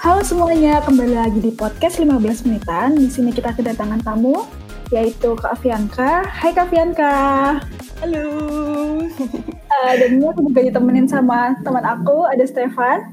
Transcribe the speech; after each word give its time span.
Halo 0.00 0.24
semuanya, 0.24 0.80
kembali 0.80 1.12
lagi 1.12 1.44
di 1.44 1.52
podcast 1.52 2.00
15 2.00 2.48
menitan. 2.48 2.96
Di 2.96 3.12
sini 3.12 3.36
kita 3.36 3.52
kedatangan 3.52 4.00
tamu, 4.00 4.48
yaitu 4.88 5.36
Kak 5.36 5.60
Fianka. 5.60 6.24
Hai 6.24 6.56
Kak 6.56 6.72
Fianka. 6.72 7.12
Halo. 8.00 8.24
Uh, 9.04 9.92
dan 10.00 10.08
ini 10.16 10.24
aku 10.24 10.48
juga 10.48 10.64
ditemenin 10.64 11.04
sama 11.04 11.52
teman 11.60 11.84
aku, 11.84 12.24
ada 12.24 12.40
Stefan. 12.48 13.12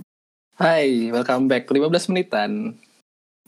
Hai, 0.55 1.11
welcome 1.11 1.51
back 1.51 1.67
15 1.67 2.07
menitan. 2.07 2.79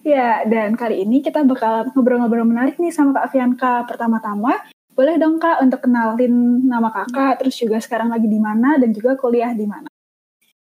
Ya, 0.03 0.43
dan 0.43 0.75
kali 0.75 1.07
ini 1.07 1.23
kita 1.23 1.39
bakal 1.47 1.95
ngobrol-ngobrol 1.95 2.43
menarik 2.43 2.75
nih 2.75 2.91
sama 2.91 3.15
Kak 3.23 3.31
Fianka. 3.31 3.87
Pertama-tama, 3.87 4.67
boleh 4.91 5.15
dong 5.15 5.39
Kak 5.39 5.63
untuk 5.63 5.87
kenalin 5.87 6.67
nama 6.67 6.91
Kakak, 6.91 7.39
terus 7.39 7.55
juga 7.55 7.79
sekarang 7.79 8.11
lagi 8.11 8.27
di 8.27 8.35
mana 8.35 8.75
dan 8.75 8.91
juga 8.91 9.15
kuliah 9.15 9.55
di 9.55 9.63
mana? 9.63 9.87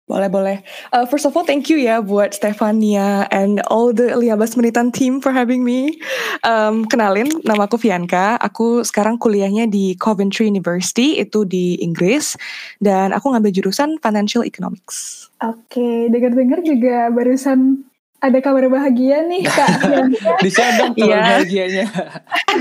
Boleh, 0.07 0.31
boleh. 0.31 0.63
Uh, 0.95 1.03
first 1.03 1.27
of 1.27 1.35
all, 1.35 1.43
thank 1.43 1.67
you 1.67 1.83
ya 1.83 1.99
buat 1.99 2.31
Stefania 2.31 3.27
and 3.35 3.59
all 3.67 3.91
the 3.91 4.15
15 4.15 4.55
menitan 4.55 4.95
team 4.95 5.19
for 5.19 5.35
having 5.35 5.67
me. 5.67 5.99
Um, 6.47 6.87
kenalin, 6.87 7.27
nama 7.43 7.67
aku 7.67 7.75
Fianka. 7.75 8.39
Aku 8.39 8.87
sekarang 8.87 9.19
kuliahnya 9.19 9.67
di 9.67 9.99
Coventry 9.99 10.47
University, 10.47 11.19
itu 11.19 11.43
di 11.43 11.75
Inggris. 11.83 12.39
Dan 12.79 13.11
aku 13.11 13.35
ngambil 13.35 13.51
jurusan 13.51 13.99
Financial 13.99 14.47
Economics. 14.47 15.27
Oke, 15.43 16.07
dengar-dengar 16.07 16.63
juga 16.63 17.11
barusan 17.11 17.83
ada 18.21 18.39
kabar 18.41 18.65
bahagia 18.73 19.25
nih 19.29 19.45
Kak. 19.45 19.69
Bisa 20.45 20.65
dong 20.81 20.93
kabar 20.97 21.19
yeah. 21.21 21.27
bahagianya. 21.37 21.87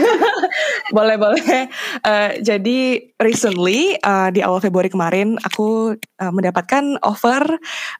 boleh 0.96 1.16
boleh. 1.16 1.72
Uh, 2.04 2.30
jadi 2.44 3.10
recently 3.20 3.96
uh, 4.04 4.30
di 4.30 4.44
awal 4.44 4.60
Februari 4.60 4.92
kemarin 4.92 5.40
aku 5.42 5.96
uh, 5.96 6.32
mendapatkan 6.32 7.00
offer 7.02 7.44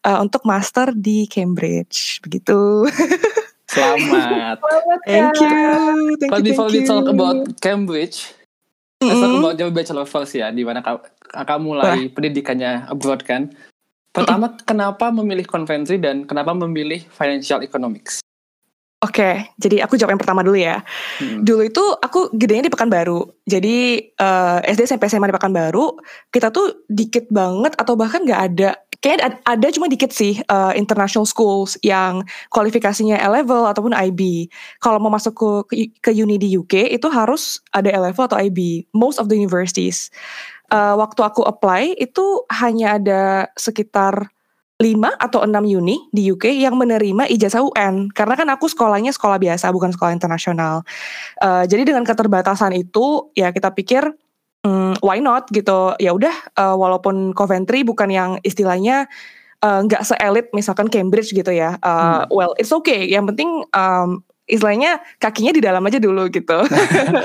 uh, 0.04 0.20
untuk 0.20 0.44
master 0.44 0.92
di 0.94 1.26
Cambridge. 1.32 2.20
Begitu. 2.22 2.86
Selamat. 3.76 4.62
thank 5.04 5.36
you. 5.42 5.60
Thank 6.22 6.32
But 6.32 6.40
you, 6.46 6.54
before 6.54 6.70
thank 6.70 6.86
we 6.86 6.88
talk 6.88 7.06
you. 7.10 7.16
about 7.18 7.40
Cambridge, 7.60 8.32
mm 9.02 9.10
-hmm. 9.10 9.10
let's 9.10 9.20
talk 9.20 9.36
about 9.42 9.58
your 9.58 9.72
bachelor 9.74 10.06
first 10.06 10.38
ya, 10.38 10.54
di 10.54 10.62
mana 10.64 10.86
kakak 10.86 11.60
mulai 11.60 12.08
pendidikannya 12.14 12.88
abroad 12.88 13.26
kan. 13.26 13.52
Pertama, 14.16 14.56
kenapa 14.64 15.12
memilih 15.12 15.44
konvensi 15.44 16.00
dan 16.00 16.24
kenapa 16.24 16.56
memilih 16.56 17.04
financial 17.12 17.60
economics? 17.68 18.24
Oke, 19.04 19.22
okay, 19.22 19.36
jadi 19.62 19.86
aku 19.86 20.02
jawab 20.02 20.18
yang 20.18 20.24
pertama 20.24 20.42
dulu 20.42 20.58
ya. 20.58 20.82
Hmm. 21.22 21.46
Dulu 21.46 21.62
itu 21.68 21.84
aku 22.00 22.34
gedenya 22.34 22.66
di 22.66 22.74
Pekanbaru. 22.74 23.28
Jadi 23.46 24.02
uh, 24.18 24.66
SD 24.66 24.88
sampai 24.90 25.12
SMA 25.12 25.30
di 25.30 25.36
Pekanbaru, 25.36 26.00
kita 26.34 26.50
tuh 26.50 26.88
dikit 26.90 27.30
banget 27.30 27.78
atau 27.78 27.94
bahkan 27.94 28.26
nggak 28.26 28.42
ada. 28.42 28.74
Kayaknya 29.04 29.38
ada 29.46 29.68
cuma 29.70 29.86
dikit 29.86 30.10
sih 30.10 30.42
uh, 30.50 30.74
international 30.74 31.30
schools 31.30 31.78
yang 31.86 32.26
kualifikasinya 32.50 33.22
A 33.22 33.30
level 33.30 33.70
ataupun 33.70 33.94
IB. 33.94 34.50
Kalau 34.82 34.98
mau 34.98 35.14
masuk 35.14 35.38
ke 35.70 35.78
ke 36.02 36.12
uni 36.16 36.42
di 36.42 36.58
UK 36.58 36.90
itu 36.90 37.06
harus 37.12 37.62
ada 37.78 37.94
A 37.94 38.10
level 38.10 38.26
atau 38.26 38.42
IB. 38.42 38.90
Most 38.96 39.22
of 39.22 39.30
the 39.30 39.38
universities. 39.38 40.10
Uh, 40.72 40.98
waktu 40.98 41.22
aku 41.22 41.46
apply 41.46 41.94
itu 41.98 42.42
hanya 42.50 42.98
ada 42.98 43.22
sekitar 43.54 44.34
5 44.76 44.92
atau 45.24 45.40
6 45.48 45.56
uni 45.72 45.96
di 46.12 46.28
UK 46.36 46.52
yang 46.52 46.76
menerima 46.76 47.32
ijazah 47.32 47.64
UN 47.64 48.12
karena 48.12 48.36
kan 48.36 48.48
aku 48.52 48.68
sekolahnya 48.68 49.16
sekolah 49.16 49.40
biasa 49.40 49.72
bukan 49.72 49.96
sekolah 49.96 50.12
internasional. 50.12 50.84
Uh, 51.40 51.64
jadi 51.64 51.88
dengan 51.88 52.04
keterbatasan 52.04 52.76
itu 52.76 53.32
ya 53.40 53.56
kita 53.56 53.72
pikir 53.72 54.04
hmm, 54.68 55.00
why 55.00 55.24
not 55.24 55.48
gitu. 55.56 55.96
Ya 55.96 56.12
udah 56.12 56.36
uh, 56.60 56.76
walaupun 56.76 57.32
Coventry 57.32 57.88
bukan 57.88 58.12
yang 58.12 58.32
istilahnya 58.44 59.08
nggak 59.64 60.04
uh, 60.04 60.08
seelit 60.12 60.52
misalkan 60.52 60.92
Cambridge 60.92 61.32
gitu 61.32 61.56
ya. 61.56 61.80
Uh, 61.80 62.28
hmm. 62.28 62.36
Well 62.36 62.54
it's 62.60 62.76
okay. 62.76 63.08
Yang 63.08 63.32
penting 63.32 63.64
um, 63.72 64.28
istilahnya 64.44 65.02
kakinya 65.24 65.56
di 65.56 65.62
dalam 65.64 65.88
aja 65.88 66.04
dulu 66.04 66.28
gitu. 66.28 66.68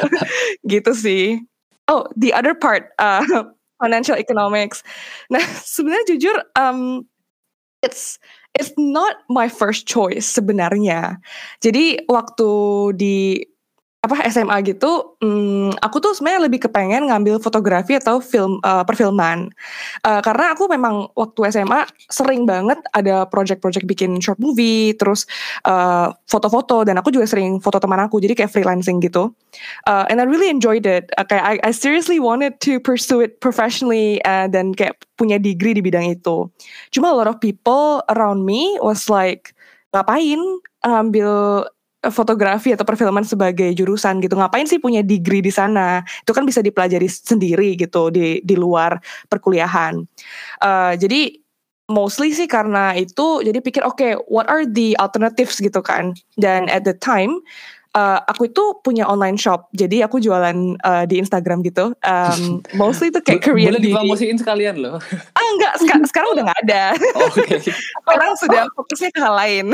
gitu 0.73 0.93
sih. 0.95 1.43
Oh, 1.91 2.07
the 2.15 2.31
other 2.33 2.55
part 2.55 2.95
uh, 3.03 3.27
financial 3.83 4.15
economics. 4.15 4.87
Nah, 5.27 5.43
sebenarnya 5.67 6.15
jujur 6.15 6.37
um, 6.55 7.03
it's 7.83 8.23
it's 8.55 8.71
not 8.79 9.27
my 9.27 9.51
first 9.51 9.91
choice 9.91 10.23
sebenarnya. 10.23 11.19
Jadi 11.59 12.07
waktu 12.07 12.51
di 12.95 13.43
apa 14.01 14.17
SMA 14.33 14.65
gitu, 14.65 15.13
hmm, 15.21 15.77
aku 15.85 16.01
tuh 16.01 16.17
sebenarnya 16.17 16.49
lebih 16.49 16.65
kepengen 16.65 17.13
ngambil 17.13 17.37
fotografi 17.37 18.01
atau 18.01 18.17
film 18.17 18.57
uh, 18.65 18.81
perfilman, 18.81 19.53
uh, 20.09 20.25
karena 20.25 20.57
aku 20.57 20.73
memang 20.73 21.05
waktu 21.13 21.53
SMA 21.53 21.85
sering 22.09 22.49
banget 22.49 22.81
ada 22.97 23.29
project-project 23.29 23.85
bikin 23.85 24.17
short 24.25 24.41
movie, 24.41 24.97
terus 24.97 25.29
foto-foto 26.25 26.81
uh, 26.81 26.85
dan 26.89 26.97
aku 26.97 27.13
juga 27.13 27.29
sering 27.29 27.61
foto 27.61 27.77
teman 27.77 28.01
aku, 28.01 28.25
jadi 28.25 28.33
kayak 28.33 28.49
freelancing 28.49 29.05
gitu, 29.05 29.37
uh, 29.85 30.09
and 30.09 30.17
I 30.17 30.25
really 30.25 30.49
enjoyed 30.49 30.89
it. 30.89 31.13
Kayak 31.29 31.45
I, 31.45 31.55
I 31.69 31.73
seriously 31.77 32.17
wanted 32.17 32.57
to 32.65 32.81
pursue 32.81 33.21
it 33.21 33.45
professionally 33.45 34.25
uh, 34.25 34.49
dan 34.49 34.73
kayak 34.73 34.97
punya 35.21 35.37
degree 35.37 35.77
di 35.77 35.85
bidang 35.85 36.09
itu. 36.09 36.49
Cuma 36.89 37.13
a 37.13 37.17
lot 37.21 37.29
of 37.29 37.37
people 37.37 38.01
around 38.09 38.49
me 38.49 38.81
was 38.81 39.13
like 39.13 39.53
ngapain 39.93 40.41
ambil 40.89 41.69
fotografi 42.09 42.73
atau 42.73 42.89
perfilman 42.89 43.29
sebagai 43.29 43.69
jurusan 43.77 44.25
gitu. 44.25 44.33
Ngapain 44.33 44.65
sih 44.65 44.81
punya 44.81 45.05
degree 45.05 45.45
di 45.45 45.53
sana? 45.53 46.01
Itu 46.25 46.33
kan 46.33 46.49
bisa 46.49 46.65
dipelajari 46.65 47.05
sendiri 47.05 47.77
gitu 47.77 48.09
di 48.09 48.41
di 48.41 48.57
luar 48.57 48.97
perkuliahan. 49.29 50.01
Uh, 50.65 50.97
jadi 50.97 51.37
mostly 51.93 52.33
sih 52.33 52.49
karena 52.49 52.97
itu 52.97 53.45
jadi 53.45 53.59
pikir 53.61 53.85
oke 53.85 54.01
okay, 54.01 54.13
what 54.33 54.49
are 54.49 54.65
the 54.65 54.97
alternatives 54.97 55.61
gitu 55.61 55.85
kan? 55.85 56.17
Dan 56.41 56.73
at 56.73 56.89
the 56.89 56.97
time 56.97 57.45
uh, 57.95 58.23
aku 58.31 58.51
itu 58.51 58.65
punya 58.81 59.07
online 59.07 59.37
shop. 59.37 59.69
Jadi 59.75 60.03
aku 60.03 60.23
jualan 60.23 60.79
uh, 60.81 61.05
di 61.07 61.19
Instagram 61.19 61.63
gitu. 61.67 61.93
Um, 62.07 62.63
mostly 62.81 63.11
itu 63.11 63.21
kayak 63.23 63.43
Korean 63.43 63.75
boleh 63.75 63.83
dipromosiin 63.83 64.39
sekalian 64.39 64.79
loh 64.81 64.97
enggak 65.57 65.73
seka 65.81 65.95
sekarang 66.11 66.31
udah 66.37 66.45
nggak 66.51 66.61
ada. 66.69 66.85
Oh, 67.17 67.29
okay. 67.31 67.59
orang 68.13 68.33
sudah 68.39 68.69
fokusnya 68.75 69.11
ke 69.15 69.21
hal 69.21 69.35
lain. 69.35 69.67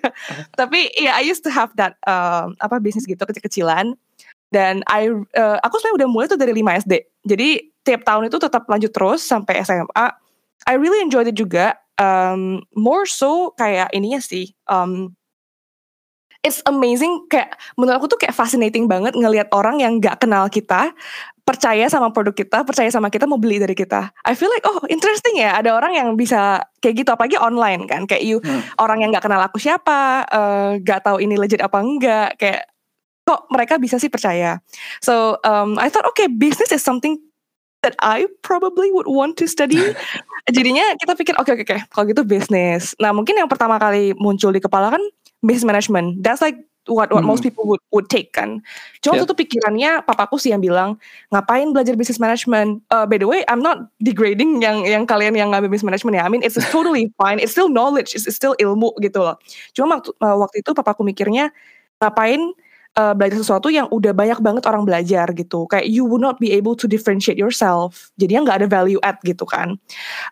Tapi 0.60 0.90
ya 0.96 1.12
yeah, 1.12 1.14
I 1.16 1.22
used 1.24 1.44
to 1.44 1.52
have 1.52 1.72
that 1.80 1.96
uh, 2.04 2.50
apa 2.60 2.80
bisnis 2.80 3.08
gitu 3.08 3.20
kecil-kecilan. 3.20 3.96
Dan 4.54 4.86
I 4.86 5.10
uh, 5.10 5.58
aku 5.66 5.82
sebenarnya 5.82 5.98
udah 6.04 6.08
mulai 6.08 6.26
tuh 6.30 6.38
dari 6.38 6.54
5 6.54 6.86
SD 6.86 6.92
jadi 7.26 7.48
tiap 7.82 8.06
tahun 8.06 8.30
itu 8.30 8.38
tetap 8.38 8.70
lanjut 8.70 8.92
terus 8.94 9.26
sampai 9.26 9.58
SMA 9.66 10.06
I 10.64 10.74
really 10.78 11.02
enjoyed 11.02 11.26
it 11.26 11.34
juga 11.34 11.74
um, 11.98 12.62
more 12.78 13.02
so 13.02 13.50
kayak 13.58 13.90
ininya 13.90 14.22
sih 14.22 14.54
um, 14.70 15.10
it's 16.44 16.60
amazing 16.68 17.24
kayak 17.32 17.56
menurut 17.80 18.04
aku 18.04 18.06
tuh 18.12 18.20
kayak 18.20 18.36
fascinating 18.36 18.84
banget 18.84 19.16
ngelihat 19.16 19.48
orang 19.56 19.80
yang 19.80 19.96
gak 19.98 20.20
kenal 20.20 20.46
kita 20.52 20.92
percaya 21.44 21.84
sama 21.92 22.08
produk 22.08 22.32
kita, 22.32 22.64
percaya 22.64 22.88
sama 22.88 23.12
kita 23.12 23.28
mau 23.28 23.36
beli 23.36 23.60
dari 23.60 23.76
kita. 23.76 24.08
I 24.24 24.32
feel 24.32 24.48
like 24.48 24.64
oh 24.64 24.80
interesting 24.88 25.40
ya 25.40 25.60
ada 25.60 25.76
orang 25.76 25.92
yang 25.92 26.08
bisa 26.16 26.64
kayak 26.80 27.04
gitu 27.04 27.10
apalagi 27.12 27.36
online 27.36 27.84
kan 27.84 28.08
kayak 28.08 28.24
you 28.24 28.40
hmm. 28.40 28.64
orang 28.80 29.04
yang 29.04 29.12
gak 29.12 29.24
kenal 29.24 29.40
aku 29.40 29.60
siapa, 29.60 30.24
uh, 30.28 30.76
gak 30.80 31.04
tahu 31.04 31.20
ini 31.20 31.36
legit 31.36 31.60
apa 31.60 31.80
enggak 31.80 32.36
kayak 32.40 32.68
kok 33.24 33.48
mereka 33.48 33.80
bisa 33.80 33.96
sih 33.96 34.12
percaya. 34.12 34.60
So 35.00 35.40
um, 35.48 35.80
I 35.80 35.88
thought 35.88 36.08
okay 36.12 36.28
business 36.28 36.72
is 36.72 36.84
something 36.84 37.16
that 37.84 37.96
I 38.00 38.28
probably 38.40 38.88
would 38.92 39.08
want 39.08 39.36
to 39.40 39.48
study. 39.48 39.80
Jadinya 40.56 40.84
kita 41.00 41.12
pikir 41.16 41.34
oke 41.36 41.48
okay, 41.48 41.60
oke 41.60 41.64
okay, 41.68 41.76
oke 41.80 41.92
kalau 41.92 42.04
gitu 42.08 42.22
bisnis. 42.24 42.92
Nah 43.00 43.12
mungkin 43.12 43.36
yang 43.36 43.48
pertama 43.48 43.76
kali 43.76 44.16
muncul 44.16 44.52
di 44.52 44.60
kepala 44.60 44.92
kan 44.92 45.04
business 45.44 45.68
management. 45.68 46.24
That's 46.24 46.40
like 46.40 46.56
what 46.86 47.12
what 47.12 47.24
hmm. 47.24 47.30
most 47.32 47.42
people 47.42 47.64
would 47.68 47.80
would 47.92 48.08
take 48.12 48.32
kan. 48.32 48.60
Cuma 49.00 49.16
yeah. 49.16 49.24
itu 49.24 49.34
pikirannya 49.36 49.90
papaku 50.04 50.36
sih 50.36 50.52
yang 50.52 50.60
bilang 50.60 51.00
ngapain 51.32 51.72
belajar 51.72 51.96
business 51.96 52.20
management. 52.20 52.84
Uh, 52.92 53.08
by 53.08 53.16
the 53.16 53.28
way, 53.28 53.44
I'm 53.48 53.64
not 53.64 53.88
degrading 54.04 54.60
yang 54.60 54.84
yang 54.84 55.08
kalian 55.08 55.36
yang 55.36 55.52
ngambil 55.52 55.72
business 55.72 55.88
management 55.88 56.20
ya. 56.20 56.24
I 56.24 56.30
mean 56.32 56.44
it's 56.44 56.58
totally 56.74 57.12
fine. 57.16 57.40
It's 57.40 57.52
still 57.52 57.72
knowledge. 57.72 58.12
It's, 58.12 58.28
it's 58.28 58.36
still 58.36 58.56
ilmu 58.60 58.92
gitu 59.00 59.24
loh. 59.24 59.36
Cuma 59.72 60.00
waktu, 60.00 60.10
uh, 60.20 60.36
waktu 60.40 60.56
itu 60.60 60.70
papaku 60.76 61.04
mikirnya 61.04 61.52
ngapain 62.02 62.52
uh, 62.98 63.14
belajar 63.14 63.38
sesuatu 63.42 63.68
yang 63.70 63.86
udah 63.90 64.14
banyak 64.14 64.38
banget 64.40 64.64
orang 64.66 64.86
belajar 64.86 65.26
gitu. 65.34 65.66
Kayak 65.66 65.86
you 65.90 66.06
would 66.06 66.22
not 66.22 66.38
be 66.38 66.54
able 66.54 66.74
to 66.78 66.86
differentiate 66.86 67.38
yourself. 67.38 68.10
Jadinya 68.18 68.50
nggak 68.50 68.58
ada 68.64 68.68
value 68.70 69.02
add 69.02 69.18
gitu 69.26 69.44
kan. 69.46 69.76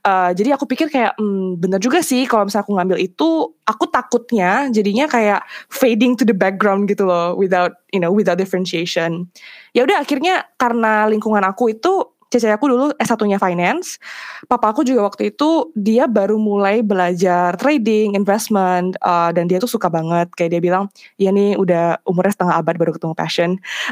Uh, 0.06 0.30
jadi 0.34 0.54
aku 0.56 0.66
pikir 0.70 0.88
kayak 0.90 1.14
hmm, 1.18 1.58
bener 1.58 1.82
juga 1.82 2.00
sih 2.00 2.24
kalau 2.26 2.46
misalnya 2.46 2.64
aku 2.66 2.74
ngambil 2.78 2.98
itu, 2.98 3.28
aku 3.66 3.84
takutnya 3.90 4.66
jadinya 4.70 5.06
kayak 5.06 5.40
fading 5.70 6.14
to 6.14 6.26
the 6.26 6.34
background 6.34 6.86
gitu 6.90 7.06
loh, 7.06 7.34
without 7.34 7.78
you 7.90 7.98
know 7.98 8.10
without 8.10 8.38
differentiation. 8.38 9.26
Ya 9.74 9.84
udah 9.86 10.02
akhirnya 10.02 10.46
karena 10.56 11.06
lingkungan 11.10 11.42
aku 11.42 11.74
itu 11.74 12.06
Cece 12.32 12.48
aku 12.48 12.64
dulu 12.72 12.96
S1-nya 12.96 13.36
finance. 13.36 14.00
Papa 14.48 14.72
aku 14.72 14.80
juga 14.88 15.04
waktu 15.04 15.36
itu 15.36 15.68
dia 15.76 16.08
baru 16.08 16.40
mulai 16.40 16.80
belajar 16.80 17.52
trading, 17.60 18.16
investment, 18.16 18.96
uh, 19.04 19.28
dan 19.36 19.44
dia 19.52 19.60
tuh 19.60 19.68
suka 19.68 19.92
banget. 19.92 20.32
Kayak 20.32 20.56
dia 20.56 20.60
bilang, 20.64 20.88
ya 21.20 21.28
nih 21.28 21.60
udah 21.60 22.00
umurnya 22.08 22.32
setengah 22.32 22.56
abad 22.56 22.80
baru 22.80 22.96
ketemu 22.96 23.12
passion. 23.12 23.50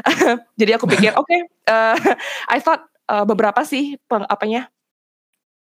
Jadi 0.59 0.71
aku 0.73 0.89
pikir, 0.89 1.13
oke, 1.13 1.29
okay, 1.29 1.45
uh, 1.69 1.93
I 2.49 2.57
thought 2.57 2.81
uh, 3.13 3.29
beberapa 3.29 3.61
sih 3.61 4.01
peng, 4.09 4.25
apanya 4.25 4.73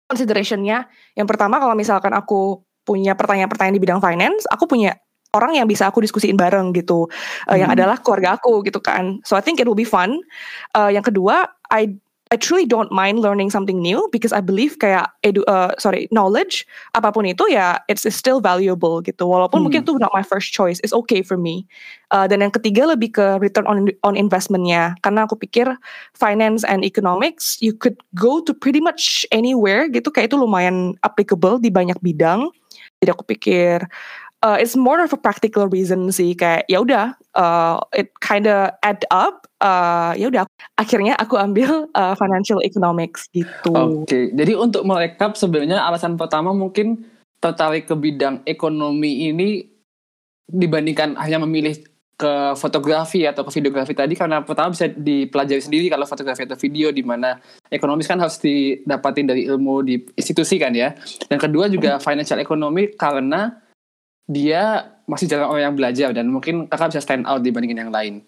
considerationnya. 0.06 0.86
Yang 1.18 1.34
pertama 1.34 1.58
kalau 1.58 1.74
misalkan 1.74 2.14
aku 2.14 2.62
punya 2.86 3.18
pertanyaan-pertanyaan 3.18 3.74
di 3.74 3.82
bidang 3.82 3.98
finance, 3.98 4.46
aku 4.46 4.70
punya 4.70 4.94
orang 5.36 5.60
yang 5.60 5.66
bisa 5.68 5.90
aku 5.90 6.00
diskusiin 6.00 6.38
bareng 6.38 6.72
gitu, 6.72 7.10
uh, 7.50 7.58
yang 7.58 7.68
adalah 7.74 7.98
keluarga 8.00 8.38
aku 8.38 8.62
gitu 8.62 8.78
kan. 8.78 9.18
So 9.26 9.34
I 9.34 9.42
think 9.42 9.58
it 9.58 9.66
will 9.66 9.76
be 9.76 9.84
fun. 9.84 10.22
Uh, 10.72 10.88
yang 10.88 11.04
kedua, 11.04 11.50
I 11.68 11.98
I 12.28 12.36
truly 12.36 12.68
don't 12.68 12.92
mind 12.92 13.24
learning 13.24 13.48
something 13.48 13.80
new 13.80 14.04
because 14.12 14.36
I 14.36 14.44
believe 14.44 14.76
kayak 14.76 15.08
edu 15.24 15.40
uh, 15.48 15.72
sorry 15.80 16.12
knowledge 16.12 16.68
apa 16.92 17.08
pun 17.08 17.24
itu 17.24 17.48
ya 17.48 17.80
it's, 17.88 18.04
it's 18.04 18.16
still 18.16 18.44
valuable 18.44 19.00
gitu. 19.00 19.24
Walaupun 19.24 19.60
hmm. 19.60 19.64
mungkin 19.64 19.80
itu 19.88 19.96
not 19.96 20.12
my 20.12 20.20
first 20.20 20.52
choice 20.52 20.76
it's 20.84 20.92
okay 20.92 21.24
for 21.24 21.40
me. 21.40 21.64
Uh, 22.12 22.28
dan 22.28 22.44
yang 22.44 22.52
ketiga 22.52 22.88
lebih 22.88 23.16
ke 23.16 23.26
return 23.40 23.64
on 23.64 23.88
on 24.04 24.14
investmentnya. 24.14 24.92
Karena 25.00 25.24
aku 25.24 25.40
pikir 25.40 25.72
finance 26.12 26.62
and 26.68 26.84
economics 26.84 27.56
you 27.64 27.72
could 27.72 27.96
go 28.12 28.44
to 28.44 28.52
pretty 28.52 28.80
much 28.80 29.24
anywhere 29.32 29.88
gitu. 29.88 30.12
Kayak 30.12 30.32
itu 30.32 30.36
lumayan 30.36 31.00
applicable 31.00 31.56
di 31.56 31.72
banyak 31.72 31.96
bidang. 32.04 32.52
Jadi 32.98 33.10
aku 33.14 33.24
pikir 33.24 33.86
uh, 34.42 34.56
it's 34.58 34.76
more 34.78 35.00
of 35.02 35.10
a 35.10 35.20
practical 35.20 35.66
reason 35.66 36.10
sih 36.14 36.34
kayak 36.34 36.66
ya 36.70 36.82
udah 36.82 37.14
uh, 37.34 37.82
it 37.94 38.12
kinda 38.22 38.74
add 38.84 39.02
up 39.10 39.46
uh, 39.62 40.14
ya 40.14 40.30
udah 40.30 40.44
akhirnya 40.78 41.18
aku 41.18 41.34
ambil 41.38 41.90
uh, 41.98 42.14
financial 42.14 42.62
economics 42.62 43.26
gitu. 43.34 43.72
Oke, 43.74 44.06
okay. 44.06 44.24
jadi 44.34 44.54
untuk 44.54 44.86
merekap 44.86 45.34
sebenarnya 45.34 45.82
alasan 45.82 46.14
pertama 46.14 46.54
mungkin 46.54 47.06
tertarik 47.38 47.86
ke 47.86 47.94
bidang 47.94 48.42
ekonomi 48.46 49.30
ini 49.30 49.62
dibandingkan 50.48 51.14
hanya 51.20 51.44
memilih 51.44 51.78
ke 52.18 52.58
fotografi 52.58 53.22
atau 53.22 53.46
ke 53.46 53.62
videografi 53.62 53.94
tadi 53.94 54.18
karena 54.18 54.42
pertama 54.42 54.74
bisa 54.74 54.90
dipelajari 54.90 55.62
sendiri 55.62 55.86
kalau 55.86 56.02
fotografi 56.02 56.42
atau 56.50 56.58
video 56.58 56.90
di 56.90 57.06
mana 57.06 57.38
ekonomis 57.70 58.10
kan 58.10 58.18
harus 58.18 58.42
didapatin 58.42 59.30
dari 59.30 59.46
ilmu 59.46 59.86
di 59.86 60.02
institusi 60.18 60.58
kan 60.58 60.74
ya. 60.74 60.98
Dan 61.30 61.38
kedua 61.38 61.70
juga 61.70 62.02
financial 62.02 62.42
economy 62.42 62.90
karena 62.98 63.62
dia 64.28 64.92
masih 65.08 65.24
jarang 65.24 65.48
orang 65.48 65.72
yang 65.72 65.76
belajar 65.76 66.08
dan 66.12 66.28
mungkin 66.28 66.68
kakak 66.68 66.92
bisa 66.92 67.00
stand 67.00 67.24
out 67.24 67.40
dibandingin 67.40 67.88
yang 67.88 67.92
lain. 67.92 68.20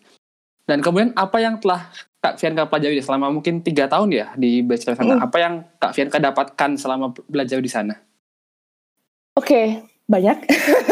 Dan 0.65 0.81
kemudian 0.81 1.13
apa 1.15 1.37
yang 1.39 1.61
telah 1.61 1.93
Kak 2.21 2.37
Fianka 2.37 2.69
pelajari 2.69 3.01
selama 3.01 3.33
mungkin 3.33 3.61
tiga 3.61 3.89
tahun 3.89 4.13
ya 4.13 4.33
di 4.37 4.65
bachelor 4.65 4.97
sana? 4.97 5.21
Mm. 5.21 5.27
Apa 5.29 5.37
yang 5.41 5.55
Kak 5.77 5.93
Fianka 5.93 6.21
dapatkan 6.21 6.71
selama 6.77 7.13
belajar 7.29 7.61
di 7.61 7.71
sana? 7.71 7.97
Oke, 9.37 9.47
okay, 9.47 9.67
banyak. 10.05 10.37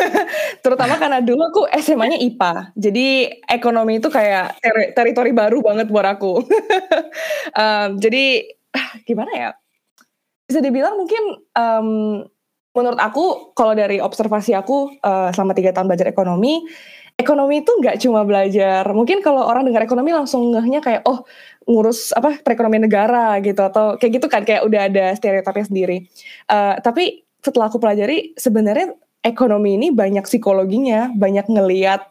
Terutama 0.65 0.97
karena 0.97 1.21
dulu 1.21 1.43
aku 1.53 1.63
SMA-nya 1.79 2.17
IPA. 2.17 2.73
Jadi 2.81 3.07
ekonomi 3.45 4.01
itu 4.01 4.09
kayak 4.09 4.57
ter 4.63 4.97
teritori 4.97 5.37
baru 5.37 5.61
banget 5.61 5.93
buat 5.93 6.07
aku. 6.07 6.43
um, 7.61 7.89
jadi 8.01 8.49
gimana 9.05 9.33
ya? 9.37 9.51
Bisa 10.49 10.65
dibilang 10.65 10.97
mungkin 10.97 11.45
um, 11.53 11.89
menurut 12.79 13.03
aku 13.03 13.51
kalau 13.59 13.75
dari 13.75 13.99
observasi 13.99 14.55
aku 14.55 15.03
uh, 15.03 15.35
selama 15.35 15.59
tiga 15.59 15.75
tahun 15.75 15.91
belajar 15.91 16.07
ekonomi 16.07 16.63
ekonomi 17.19 17.67
itu 17.67 17.75
nggak 17.75 17.99
cuma 17.99 18.23
belajar. 18.23 18.87
Mungkin 18.95 19.19
kalau 19.27 19.43
orang 19.43 19.67
dengar 19.67 19.83
ekonomi 19.83 20.15
langsung 20.15 20.55
ngehnya 20.55 20.79
kayak 20.79 21.03
oh 21.03 21.27
ngurus 21.67 22.15
apa 22.15 22.39
perekonomian 22.41 22.87
negara 22.87 23.43
gitu 23.43 23.59
atau 23.59 23.99
kayak 23.99 24.23
gitu 24.23 24.27
kan 24.31 24.47
kayak 24.47 24.63
udah 24.63 24.87
ada 24.87 25.05
stereotipnya 25.19 25.67
sendiri. 25.67 25.97
Uh, 26.47 26.79
tapi 26.79 27.27
setelah 27.43 27.67
aku 27.67 27.83
pelajari 27.83 28.39
sebenarnya 28.39 28.95
ekonomi 29.27 29.75
ini 29.75 29.91
banyak 29.91 30.23
psikologinya 30.25 31.11
banyak 31.11 31.51
ngeliat 31.51 32.07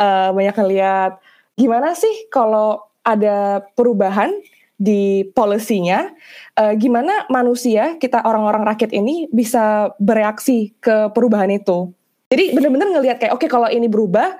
uh, 0.00 0.32
banyak 0.32 0.56
ngeliat 0.56 1.20
gimana 1.60 1.92
sih 1.92 2.28
kalau 2.32 2.80
ada 3.04 3.62
perubahan 3.76 4.32
di 4.76 5.24
polisinya, 5.32 6.12
uh, 6.60 6.76
gimana 6.76 7.24
manusia 7.32 7.96
kita 7.96 8.20
orang-orang 8.24 8.68
rakyat 8.68 8.92
ini 8.92 9.24
bisa 9.32 9.96
bereaksi 9.96 10.76
ke 10.78 11.08
perubahan 11.16 11.48
itu. 11.48 11.92
Jadi 12.28 12.52
benar-benar 12.52 12.88
ngelihat 12.92 13.16
kayak 13.22 13.32
oke 13.32 13.44
okay, 13.44 13.50
kalau 13.50 13.72
ini 13.72 13.88
berubah 13.88 14.36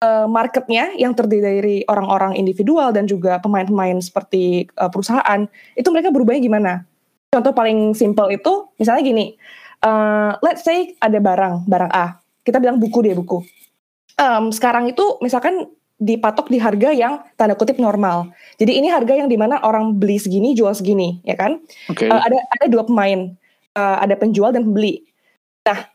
uh, 0.00 0.26
marketnya 0.26 0.96
yang 0.96 1.12
terdiri 1.12 1.60
dari 1.60 1.76
orang-orang 1.84 2.38
individual 2.40 2.96
dan 2.96 3.04
juga 3.04 3.36
pemain-pemain 3.44 4.00
seperti 4.00 4.72
uh, 4.80 4.88
perusahaan 4.88 5.44
itu 5.76 5.88
mereka 5.92 6.08
berubahnya 6.08 6.40
gimana? 6.40 6.72
Contoh 7.28 7.52
paling 7.52 7.92
simple 7.92 8.30
itu 8.32 8.72
misalnya 8.80 9.02
gini, 9.04 9.26
uh, 9.84 10.38
let's 10.40 10.64
say 10.64 10.96
ada 11.02 11.20
barang 11.20 11.68
barang 11.68 11.90
A, 11.92 12.22
kita 12.40 12.56
bilang 12.56 12.80
buku 12.80 13.04
deh 13.04 13.12
buku. 13.12 13.44
Um, 14.14 14.54
sekarang 14.54 14.86
itu 14.86 15.18
misalkan 15.18 15.66
dipatok 16.04 16.52
di 16.52 16.60
harga 16.60 16.92
yang 16.92 17.24
tanda 17.40 17.56
kutip 17.56 17.80
normal. 17.80 18.28
Jadi 18.60 18.76
ini 18.76 18.92
harga 18.92 19.16
yang 19.16 19.32
di 19.32 19.40
mana 19.40 19.56
orang 19.64 19.96
beli 19.96 20.20
segini 20.20 20.52
jual 20.52 20.76
segini, 20.76 21.24
ya 21.24 21.32
kan? 21.34 21.56
Okay. 21.88 22.12
Uh, 22.12 22.20
eh, 22.20 22.22
ada 22.28 22.38
ada 22.60 22.66
dua 22.68 22.84
pemain, 22.84 23.32
uh, 23.72 23.96
ada 24.04 24.12
penjual 24.20 24.52
dan 24.52 24.68
pembeli. 24.68 25.00
Nah, 25.64 25.88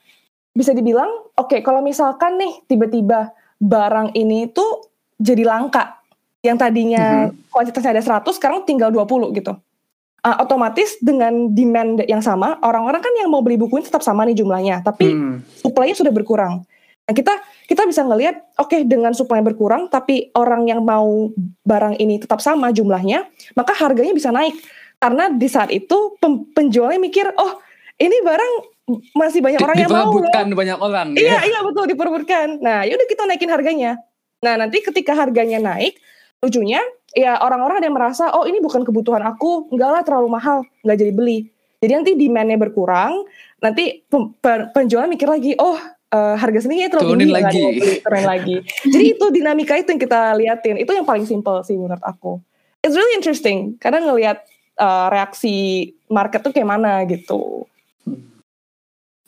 bisa 0.58 0.74
dibilang, 0.74 1.30
oke 1.38 1.54
okay, 1.54 1.60
kalau 1.62 1.86
misalkan 1.86 2.42
nih 2.42 2.66
tiba-tiba 2.66 3.30
barang 3.62 4.18
ini 4.18 4.50
tuh 4.50 4.90
jadi 5.22 5.46
langka, 5.46 6.02
yang 6.42 6.58
tadinya 6.58 7.30
mm-hmm. 7.30 7.52
kuantitasnya 7.54 8.00
ada 8.00 8.24
100, 8.24 8.40
sekarang 8.40 8.66
tinggal 8.66 8.90
20 8.90 9.36
gitu. 9.38 9.54
Uh, 10.20 10.36
otomatis 10.44 11.00
dengan 11.00 11.56
demand 11.56 12.04
yang 12.04 12.20
sama, 12.20 12.60
orang-orang 12.60 13.00
kan 13.00 13.14
yang 13.16 13.32
mau 13.32 13.40
beli 13.40 13.56
buku 13.56 13.80
ini 13.80 13.88
tetap 13.88 14.04
sama 14.04 14.28
nih 14.28 14.36
jumlahnya, 14.36 14.84
tapi 14.84 15.16
mm. 15.16 15.64
supply-nya 15.64 15.96
sudah 15.96 16.12
berkurang. 16.12 16.68
Nah, 17.10 17.18
kita 17.18 17.34
kita 17.66 17.90
bisa 17.90 18.06
ngelihat 18.06 18.54
oke 18.62 18.70
okay, 18.70 18.86
dengan 18.86 19.18
supply 19.18 19.42
berkurang 19.42 19.90
tapi 19.90 20.30
orang 20.38 20.70
yang 20.70 20.86
mau 20.86 21.34
barang 21.66 21.98
ini 21.98 22.22
tetap 22.22 22.38
sama 22.38 22.70
jumlahnya, 22.70 23.26
maka 23.58 23.74
harganya 23.74 24.14
bisa 24.14 24.30
naik. 24.30 24.54
Karena 25.02 25.26
di 25.34 25.50
saat 25.50 25.74
itu 25.74 26.22
penjualnya 26.54 27.02
mikir, 27.02 27.34
"Oh, 27.34 27.58
ini 27.98 28.14
barang 28.22 28.54
masih 29.18 29.42
banyak 29.42 29.58
orang 29.58 29.78
yang 29.82 29.90
mau." 29.90 30.14
Diperebutkan 30.14 30.46
banyak 30.54 30.78
orang. 30.78 31.08
Iya, 31.18 31.34
ya. 31.34 31.40
iya 31.50 31.60
betul 31.66 31.90
diperebutkan. 31.90 32.62
Nah, 32.62 32.86
yaudah 32.86 33.08
kita 33.10 33.26
naikin 33.26 33.50
harganya. 33.50 33.98
Nah, 34.46 34.62
nanti 34.62 34.86
ketika 34.86 35.18
harganya 35.18 35.58
naik, 35.58 35.98
lucunya 36.46 36.78
ya 37.18 37.42
orang-orang 37.42 37.82
ada 37.82 37.86
yang 37.90 37.98
merasa, 37.98 38.30
"Oh, 38.38 38.46
ini 38.46 38.62
bukan 38.62 38.86
kebutuhan 38.86 39.26
aku, 39.26 39.66
enggak 39.74 39.90
lah 39.90 40.02
terlalu 40.06 40.30
mahal, 40.30 40.62
nggak 40.86 40.98
jadi 41.02 41.14
beli." 41.18 41.50
Jadi 41.82 41.92
nanti 41.96 42.12
demandnya 42.14 42.60
berkurang, 42.62 43.26
nanti 43.66 44.06
penjual 44.76 45.10
mikir 45.10 45.26
lagi, 45.26 45.58
"Oh, 45.58 45.80
uh, 46.14 46.36
harga 46.36 46.60
sendiri 46.66 46.90
terlalu 46.90 47.26
tinggi 47.26 47.34
lagi. 47.34 47.64
turun 48.02 48.26
lagi. 48.26 48.56
Jadi 48.94 49.06
itu 49.18 49.26
dinamika 49.34 49.74
itu 49.78 49.90
yang 49.94 50.02
kita 50.02 50.22
liatin. 50.36 50.76
Itu 50.82 50.92
yang 50.94 51.06
paling 51.06 51.26
simple 51.26 51.62
sih 51.66 51.78
menurut 51.78 52.02
aku. 52.02 52.42
It's 52.82 52.96
really 52.96 53.16
interesting 53.18 53.76
karena 53.78 54.00
ngelihat 54.04 54.46
uh, 54.80 55.12
reaksi 55.12 55.90
market 56.08 56.42
tuh 56.42 56.56
kayak 56.56 56.70
mana 56.70 57.04
gitu. 57.06 57.68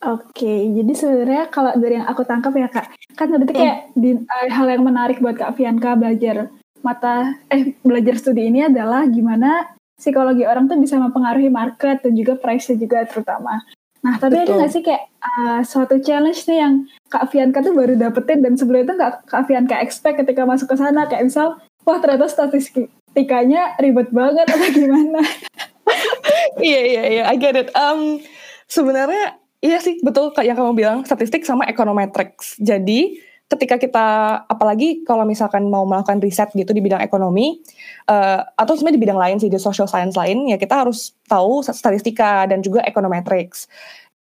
Oke, 0.01 0.33
okay, 0.33 0.59
jadi 0.73 0.93
sebenarnya 0.97 1.43
kalau 1.53 1.77
dari 1.77 2.01
yang 2.01 2.09
aku 2.09 2.25
tangkap 2.25 2.49
ya 2.57 2.65
kak, 2.73 2.89
kan 3.13 3.29
berarti 3.29 3.53
kayak 3.53 3.93
mm. 3.93 4.01
di, 4.01 4.09
uh, 4.17 4.49
hal 4.49 4.65
yang 4.65 4.81
menarik 4.81 5.21
buat 5.21 5.37
kak 5.37 5.53
Fianka 5.53 5.93
belajar 5.93 6.49
mata 6.81 7.37
eh 7.53 7.77
belajar 7.85 8.17
studi 8.17 8.49
ini 8.49 8.65
adalah 8.65 9.05
gimana 9.05 9.69
psikologi 9.93 10.41
orang 10.49 10.65
tuh 10.65 10.81
bisa 10.81 10.97
mempengaruhi 10.97 11.53
market 11.53 12.01
dan 12.01 12.17
juga 12.17 12.33
price 12.33 12.73
juga 12.73 13.05
terutama. 13.05 13.61
Nah, 14.01 14.17
tapi 14.17 14.41
Betul. 14.41 14.45
ada 14.49 14.53
nggak 14.65 14.71
sih 14.73 14.81
kayak 14.81 15.03
uh, 15.21 15.61
suatu 15.61 16.01
challenge 16.01 16.49
nih 16.49 16.59
yang 16.65 16.73
Kak 17.13 17.29
Fianka 17.29 17.61
tuh 17.61 17.77
baru 17.77 17.93
dapetin 17.93 18.41
dan 18.41 18.57
sebelum 18.57 18.89
itu 18.89 18.93
nggak 18.97 19.29
Kak 19.29 19.45
Fianka 19.45 19.77
expect 19.77 20.17
ketika 20.25 20.41
masuk 20.45 20.73
ke 20.73 20.75
sana 20.77 21.05
kayak 21.05 21.29
misal, 21.29 21.61
wah 21.85 21.97
ternyata 22.01 22.25
statistikanya 22.25 23.77
ribet 23.77 24.09
banget 24.09 24.49
atau 24.53 24.69
gimana? 24.73 25.21
iya 26.57 26.81
iya 26.81 27.03
iya, 27.05 27.23
I 27.29 27.37
get 27.37 27.53
it. 27.53 27.69
Um, 27.77 28.17
sebenarnya 28.65 29.37
iya 29.61 29.77
sih 29.77 30.01
betul 30.01 30.33
kayak 30.33 30.49
yang 30.49 30.57
kamu 30.57 30.73
bilang 30.73 30.97
statistik 31.05 31.45
sama 31.45 31.69
econometrics. 31.69 32.57
Jadi 32.57 33.21
ketika 33.51 33.75
kita 33.75 34.07
apalagi 34.47 35.03
kalau 35.03 35.27
misalkan 35.27 35.67
mau 35.67 35.83
melakukan 35.83 36.23
riset 36.23 36.47
gitu 36.55 36.71
di 36.71 36.79
bidang 36.79 37.03
ekonomi 37.03 37.59
uh, 38.07 38.39
atau 38.55 38.79
sebenarnya 38.79 38.95
di 38.95 39.03
bidang 39.03 39.19
lain 39.19 39.37
sih 39.43 39.51
di 39.51 39.59
social 39.59 39.91
science 39.91 40.15
lain 40.15 40.47
ya 40.47 40.55
kita 40.55 40.87
harus 40.87 41.11
tahu 41.27 41.59
statistika 41.59 42.47
dan 42.47 42.63
juga 42.63 42.79
econometrics. 42.87 43.67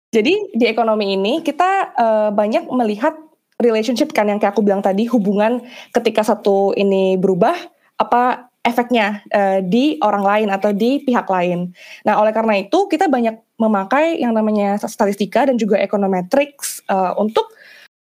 Jadi 0.08 0.56
di 0.56 0.64
ekonomi 0.64 1.12
ini 1.12 1.44
kita 1.44 1.70
uh, 1.92 2.30
banyak 2.32 2.72
melihat 2.72 3.12
relationship 3.60 4.16
kan 4.16 4.32
yang 4.32 4.40
kayak 4.40 4.56
aku 4.56 4.64
bilang 4.64 4.80
tadi 4.80 5.04
hubungan 5.04 5.60
ketika 5.92 6.24
satu 6.24 6.72
ini 6.72 7.20
berubah 7.20 7.52
apa 8.00 8.48
efeknya 8.64 9.20
uh, 9.28 9.60
di 9.60 10.00
orang 10.00 10.24
lain 10.24 10.48
atau 10.48 10.72
di 10.72 11.04
pihak 11.04 11.28
lain. 11.28 11.72
Nah, 12.08 12.20
oleh 12.20 12.32
karena 12.32 12.60
itu 12.60 12.88
kita 12.88 13.08
banyak 13.08 13.36
memakai 13.60 14.20
yang 14.20 14.32
namanya 14.32 14.76
statistika 14.80 15.48
dan 15.48 15.56
juga 15.56 15.76
econometrics 15.80 16.84
uh, 16.88 17.16
untuk 17.16 17.48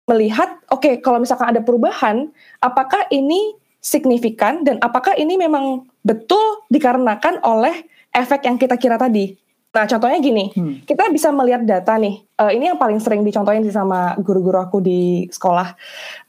melihat, 0.06 0.62
okay, 0.80 0.95
kalau 1.00 1.23
misalkan 1.23 1.52
ada 1.52 1.61
perubahan, 1.62 2.28
apakah 2.61 3.06
ini 3.12 3.54
signifikan 3.87 4.66
dan 4.66 4.83
apakah 4.83 5.14
ini 5.14 5.38
memang 5.38 5.87
betul 6.02 6.66
dikarenakan 6.73 7.38
oleh 7.47 7.87
efek 8.11 8.42
yang 8.49 8.59
kita 8.59 8.75
kira 8.75 8.99
tadi. 8.99 9.37
Nah, 9.76 9.85
contohnya 9.85 10.16
gini, 10.25 10.49
hmm. 10.56 10.88
kita 10.88 11.12
bisa 11.12 11.28
melihat 11.28 11.61
data 11.61 12.00
nih. 12.00 12.25
Uh, 12.40 12.49
ini 12.49 12.73
yang 12.73 12.80
paling 12.80 12.97
sering 12.97 13.21
dicontohin 13.21 13.61
sih 13.61 13.76
sama 13.76 14.16
guru-guru 14.16 14.56
aku 14.56 14.80
di 14.80 15.28
sekolah. 15.28 15.76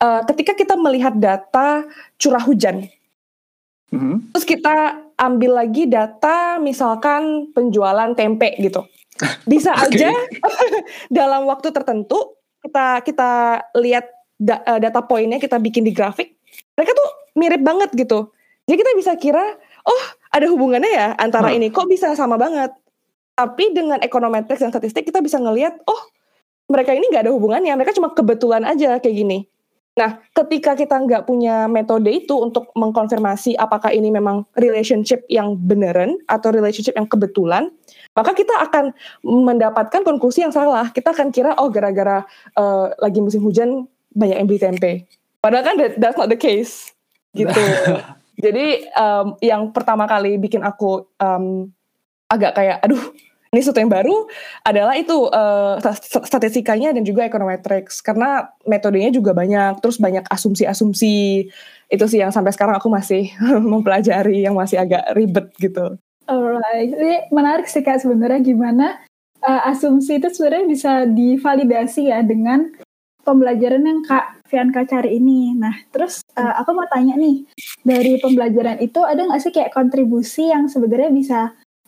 Uh, 0.04 0.22
ketika 0.28 0.52
kita 0.52 0.76
melihat 0.76 1.16
data 1.16 1.88
curah 2.20 2.44
hujan, 2.44 2.92
hmm. 3.88 4.36
terus 4.36 4.44
kita 4.44 5.00
ambil 5.16 5.64
lagi 5.64 5.88
data 5.88 6.60
misalkan 6.60 7.48
penjualan 7.56 8.12
tempe 8.20 8.52
gitu, 8.60 8.84
bisa 9.48 9.72
okay. 9.80 9.96
aja 9.96 10.12
dalam 11.24 11.48
waktu 11.48 11.72
tertentu 11.72 12.36
kita 12.68 13.00
kita 13.08 13.32
lihat 13.80 14.17
da, 14.38 14.62
uh, 14.64 14.80
data 14.80 15.02
poinnya 15.04 15.42
kita 15.42 15.58
bikin 15.58 15.84
di 15.84 15.92
grafik, 15.92 16.38
mereka 16.78 16.94
tuh 16.94 17.10
mirip 17.38 17.62
banget 17.62 17.90
gitu. 17.94 18.32
Jadi 18.70 18.78
kita 18.84 18.92
bisa 18.98 19.12
kira, 19.18 19.44
oh 19.88 20.04
ada 20.32 20.46
hubungannya 20.48 20.92
ya 20.92 21.08
antara 21.18 21.52
hmm. 21.52 21.58
ini, 21.58 21.68
kok 21.74 21.90
bisa 21.90 22.14
sama 22.14 22.38
banget. 22.38 22.72
Tapi 23.38 23.70
dengan 23.74 24.02
ekonometrik 24.02 24.58
dan 24.58 24.74
statistik 24.74 25.06
kita 25.08 25.22
bisa 25.22 25.38
ngelihat, 25.38 25.78
oh 25.86 26.02
mereka 26.68 26.92
ini 26.92 27.08
nggak 27.08 27.30
ada 27.30 27.34
hubungannya, 27.34 27.74
mereka 27.80 27.96
cuma 27.96 28.12
kebetulan 28.12 28.66
aja 28.68 29.00
kayak 29.00 29.16
gini. 29.16 29.48
Nah, 29.98 30.22
ketika 30.30 30.78
kita 30.78 30.94
nggak 30.94 31.26
punya 31.26 31.66
metode 31.66 32.14
itu 32.14 32.38
untuk 32.38 32.70
mengkonfirmasi 32.78 33.58
apakah 33.58 33.90
ini 33.90 34.14
memang 34.14 34.46
relationship 34.54 35.26
yang 35.26 35.58
beneran 35.58 36.22
atau 36.30 36.54
relationship 36.54 36.94
yang 36.94 37.10
kebetulan, 37.10 37.74
maka 38.14 38.38
kita 38.38 38.54
akan 38.62 38.94
mendapatkan 39.26 40.06
konklusi 40.06 40.46
yang 40.46 40.54
salah. 40.54 40.94
Kita 40.94 41.18
akan 41.18 41.34
kira, 41.34 41.58
oh 41.58 41.74
gara-gara 41.74 42.22
uh, 42.54 42.94
lagi 43.02 43.26
musim 43.26 43.42
hujan 43.42 43.90
banyak 44.18 44.38
yang 44.42 44.48
beli 44.50 44.62
tempe. 44.62 44.92
Padahal 45.38 45.64
kan 45.64 45.76
that, 45.78 45.94
that's 46.02 46.18
not 46.18 46.28
the 46.34 46.40
case. 46.40 46.92
Gitu. 47.38 47.54
Jadi 48.46 48.90
um, 48.98 49.38
yang 49.42 49.70
pertama 49.70 50.10
kali 50.10 50.42
bikin 50.42 50.66
aku 50.66 51.06
um, 51.22 51.70
agak 52.30 52.58
kayak, 52.58 52.78
aduh 52.82 53.02
ini 53.54 53.64
sesuatu 53.64 53.80
yang 53.80 53.90
baru 53.94 54.28
adalah 54.68 54.94
itu 55.00 55.32
uh, 55.32 55.80
statistikanya 56.04 56.92
dan 56.92 57.08
juga 57.08 57.26
econometrics 57.26 58.04
karena 58.04 58.52
metodenya 58.68 59.10
juga 59.10 59.32
banyak 59.32 59.80
terus 59.80 59.98
banyak 59.98 60.28
asumsi-asumsi 60.28 61.48
itu 61.88 62.06
sih 62.12 62.20
yang 62.20 62.36
sampai 62.36 62.52
sekarang 62.52 62.76
aku 62.76 62.92
masih 62.92 63.32
mempelajari 63.72 64.44
yang 64.44 64.54
masih 64.54 64.84
agak 64.84 65.08
ribet 65.16 65.48
gitu. 65.58 65.96
Alright, 66.28 66.92
ini 66.92 67.24
menarik 67.32 67.72
sih 67.72 67.80
kak 67.80 68.04
sebenarnya 68.04 68.44
gimana 68.44 69.00
uh, 69.48 69.72
asumsi 69.72 70.20
itu 70.20 70.28
sebenarnya 70.28 70.66
bisa 70.68 70.92
divalidasi 71.08 72.12
ya 72.12 72.20
dengan 72.20 72.76
pembelajaran 73.28 73.84
yang 73.84 74.00
kak 74.08 74.40
Fianka 74.48 74.88
cari 74.88 75.20
ini. 75.20 75.52
Nah, 75.52 75.76
terus 75.92 76.24
uh, 76.40 76.54
aku 76.64 76.72
mau 76.72 76.88
tanya 76.88 77.20
nih 77.20 77.44
dari 77.84 78.16
pembelajaran 78.24 78.80
itu 78.80 79.04
ada 79.04 79.28
nggak 79.28 79.44
sih 79.44 79.52
kayak 79.52 79.76
kontribusi 79.76 80.48
yang 80.48 80.72
sebenarnya 80.72 81.12
bisa 81.12 81.40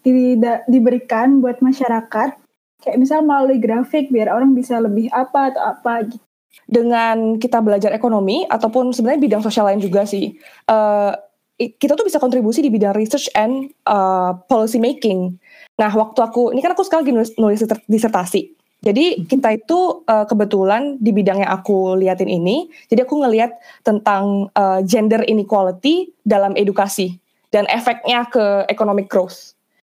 di, 0.03 0.35
diberikan 0.67 1.39
buat 1.39 1.63
masyarakat? 1.63 2.35
Kayak 2.83 2.99
misal 2.99 3.23
melalui 3.23 3.63
grafik 3.63 4.11
biar 4.11 4.27
orang 4.27 4.51
bisa 4.51 4.83
lebih 4.83 5.07
apa 5.15 5.55
atau 5.55 5.63
apa 5.63 5.93
gitu. 6.11 6.23
Dengan 6.67 7.39
kita 7.39 7.63
belajar 7.63 7.95
ekonomi 7.95 8.43
ataupun 8.43 8.91
sebenarnya 8.91 9.21
bidang 9.23 9.43
sosial 9.45 9.69
lain 9.69 9.79
juga 9.79 10.03
sih 10.03 10.33
uh, 10.69 11.13
kita 11.59 11.99
tuh 11.99 12.07
bisa 12.07 12.23
kontribusi 12.23 12.63
di 12.63 12.71
bidang 12.71 12.95
research 12.95 13.27
and 13.35 13.75
uh, 13.83 14.31
policy 14.47 14.79
making. 14.79 15.35
Nah 15.75 15.91
waktu 15.91 16.19
aku 16.23 16.55
ini 16.55 16.63
kan 16.63 16.71
aku 16.71 16.87
sekali 16.87 17.11
nulis, 17.11 17.35
nulis 17.35 17.59
disertasi 17.85 18.58
jadi 18.79 19.27
kita 19.27 19.59
itu 19.59 20.07
uh, 20.07 20.23
kebetulan 20.23 20.95
di 21.03 21.11
bidang 21.11 21.43
yang 21.43 21.51
aku 21.51 21.99
liatin 21.99 22.31
ini, 22.31 22.71
jadi 22.87 23.03
aku 23.03 23.19
ngeliat 23.19 23.51
tentang 23.83 24.47
uh, 24.55 24.79
gender 24.87 25.19
inequality 25.27 26.15
dalam 26.23 26.55
edukasi 26.55 27.19
dan 27.51 27.67
efeknya 27.67 28.23
ke 28.31 28.63
economic 28.71 29.11
growth. 29.11 29.51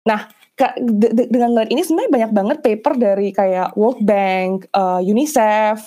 Nah, 0.07 0.31
dengan 1.27 1.55
ngeliat 1.55 1.71
ini 1.71 1.83
sebenarnya 1.83 2.11
banyak 2.11 2.31
banget 2.31 2.57
paper 2.63 2.93
dari 2.95 3.35
kayak 3.35 3.75
World 3.75 3.99
Bank, 4.03 4.71
uh, 4.71 5.03
UNICEF, 5.03 5.83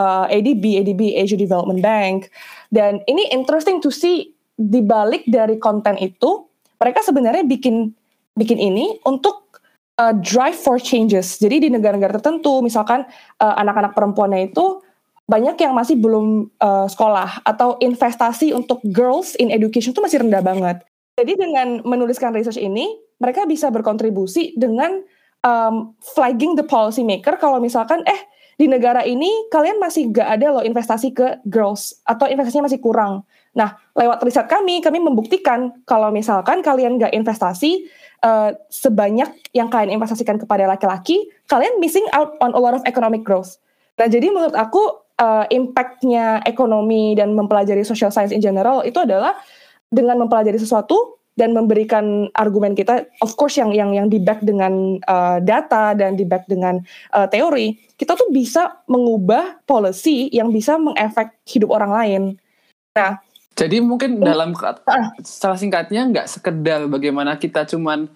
uh, 0.00 0.24
ADB, 0.32 0.80
ADB 0.80 1.20
Asia 1.20 1.36
Development 1.36 1.80
Bank, 1.84 2.32
dan 2.72 3.04
ini 3.04 3.28
interesting 3.36 3.84
to 3.84 3.92
see 3.92 4.32
di 4.56 4.80
balik 4.80 5.28
dari 5.28 5.60
konten 5.60 5.96
itu 6.00 6.48
mereka 6.80 7.04
sebenarnya 7.04 7.44
bikin 7.44 7.92
bikin 8.36 8.56
ini 8.56 8.96
untuk 9.04 9.39
uh, 10.00 10.14
drive 10.16 10.56
for 10.56 10.80
changes. 10.80 11.36
Jadi 11.36 11.68
di 11.68 11.68
negara-negara 11.68 12.16
tertentu, 12.16 12.64
misalkan 12.64 13.04
uh, 13.36 13.54
anak-anak 13.60 13.92
perempuannya 13.92 14.48
itu 14.48 14.80
banyak 15.28 15.60
yang 15.62 15.76
masih 15.76 16.00
belum 16.00 16.50
uh, 16.58 16.88
sekolah 16.90 17.44
atau 17.46 17.78
investasi 17.78 18.50
untuk 18.50 18.82
girls 18.90 19.36
in 19.38 19.52
education 19.52 19.94
itu 19.94 20.02
masih 20.02 20.24
rendah 20.24 20.42
banget. 20.42 20.82
Jadi 21.20 21.36
dengan 21.36 21.84
menuliskan 21.84 22.32
research 22.32 22.58
ini, 22.58 22.90
mereka 23.20 23.44
bisa 23.44 23.68
berkontribusi 23.68 24.56
dengan 24.56 25.04
um, 25.44 25.94
flagging 26.00 26.56
the 26.56 26.64
policy 26.64 27.04
maker 27.04 27.36
kalau 27.36 27.60
misalkan 27.60 28.00
eh 28.08 28.18
di 28.56 28.68
negara 28.68 29.00
ini 29.04 29.28
kalian 29.48 29.80
masih 29.80 30.12
gak 30.12 30.36
ada 30.36 30.52
loh 30.52 30.64
investasi 30.64 31.16
ke 31.16 31.40
girls 31.48 31.96
atau 32.04 32.28
investasinya 32.28 32.68
masih 32.68 32.80
kurang. 32.80 33.24
Nah, 33.56 33.72
lewat 33.96 34.20
riset 34.20 34.46
kami, 34.46 34.84
kami 34.84 35.00
membuktikan 35.00 35.80
kalau 35.88 36.12
misalkan 36.12 36.60
kalian 36.60 37.00
gak 37.00 37.12
investasi 37.16 37.88
uh, 38.24 38.56
sebanyak 38.68 39.28
yang 39.52 39.68
kalian 39.68 39.96
investasikan 40.00 40.40
kepada 40.40 40.64
laki-laki, 40.68 41.28
kalian 41.48 41.80
missing 41.82 42.06
out 42.16 42.36
on 42.40 42.52
a 42.56 42.60
lot 42.60 42.72
of 42.76 42.84
economic 42.84 43.24
growth. 43.24 43.60
Nah, 44.00 44.08
jadi 44.08 44.32
menurut 44.32 44.56
aku 44.56 44.80
uh, 45.20 45.44
impactnya 45.52 46.40
ekonomi 46.48 47.12
dan 47.12 47.36
mempelajari 47.36 47.84
social 47.84 48.08
science 48.08 48.32
in 48.32 48.40
general 48.40 48.80
itu 48.80 48.96
adalah 49.00 49.36
dengan 49.92 50.24
mempelajari 50.24 50.56
sesuatu 50.56 51.20
dan 51.38 51.56
memberikan 51.56 52.28
argumen 52.36 52.76
kita, 52.76 53.08
of 53.24 53.32
course 53.38 53.56
yang 53.56 53.72
yang 53.72 53.96
yang 53.96 54.12
di 54.12 54.20
back 54.20 54.44
dengan 54.44 55.00
uh, 55.08 55.40
data 55.40 55.96
dan 55.96 56.12
di 56.18 56.28
back 56.28 56.44
dengan 56.44 56.82
uh, 57.16 57.24
teori, 57.30 57.80
kita 57.96 58.12
tuh 58.12 58.28
bisa 58.28 58.84
mengubah 58.90 59.64
policy 59.64 60.28
yang 60.36 60.52
bisa 60.52 60.76
mengefek 60.76 61.32
hidup 61.48 61.72
orang 61.72 61.92
lain. 61.96 62.22
Nah, 62.92 63.22
jadi 63.60 63.84
mungkin 63.84 64.24
dalam 64.24 64.56
uh, 64.56 65.12
salah 65.20 65.60
singkatnya 65.60 66.08
nggak 66.08 66.30
sekedar 66.32 66.88
bagaimana 66.88 67.36
kita 67.36 67.68
cuman 67.68 68.08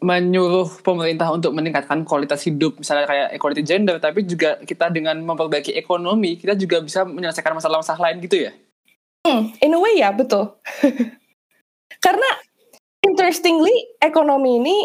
menyuruh 0.00 0.80
pemerintah 0.80 1.28
untuk 1.28 1.52
meningkatkan 1.52 2.06
kualitas 2.06 2.40
hidup 2.46 2.80
misalnya 2.80 3.04
kayak 3.04 3.36
equality 3.36 3.60
gender 3.66 4.00
tapi 4.00 4.24
juga 4.24 4.56
kita 4.62 4.88
dengan 4.88 5.18
memperbaiki 5.20 5.76
ekonomi 5.76 6.40
kita 6.40 6.56
juga 6.56 6.80
bisa 6.80 7.04
menyelesaikan 7.04 7.52
masalah-masalah 7.52 8.00
lain 8.08 8.24
gitu 8.24 8.48
ya? 8.48 8.52
Hmm, 9.28 9.52
in 9.60 9.76
a 9.76 9.78
way 9.78 10.00
ya, 10.00 10.08
betul. 10.14 10.56
Karena 12.04 12.30
interestingly 13.04 13.92
ekonomi 14.00 14.56
ini 14.56 14.76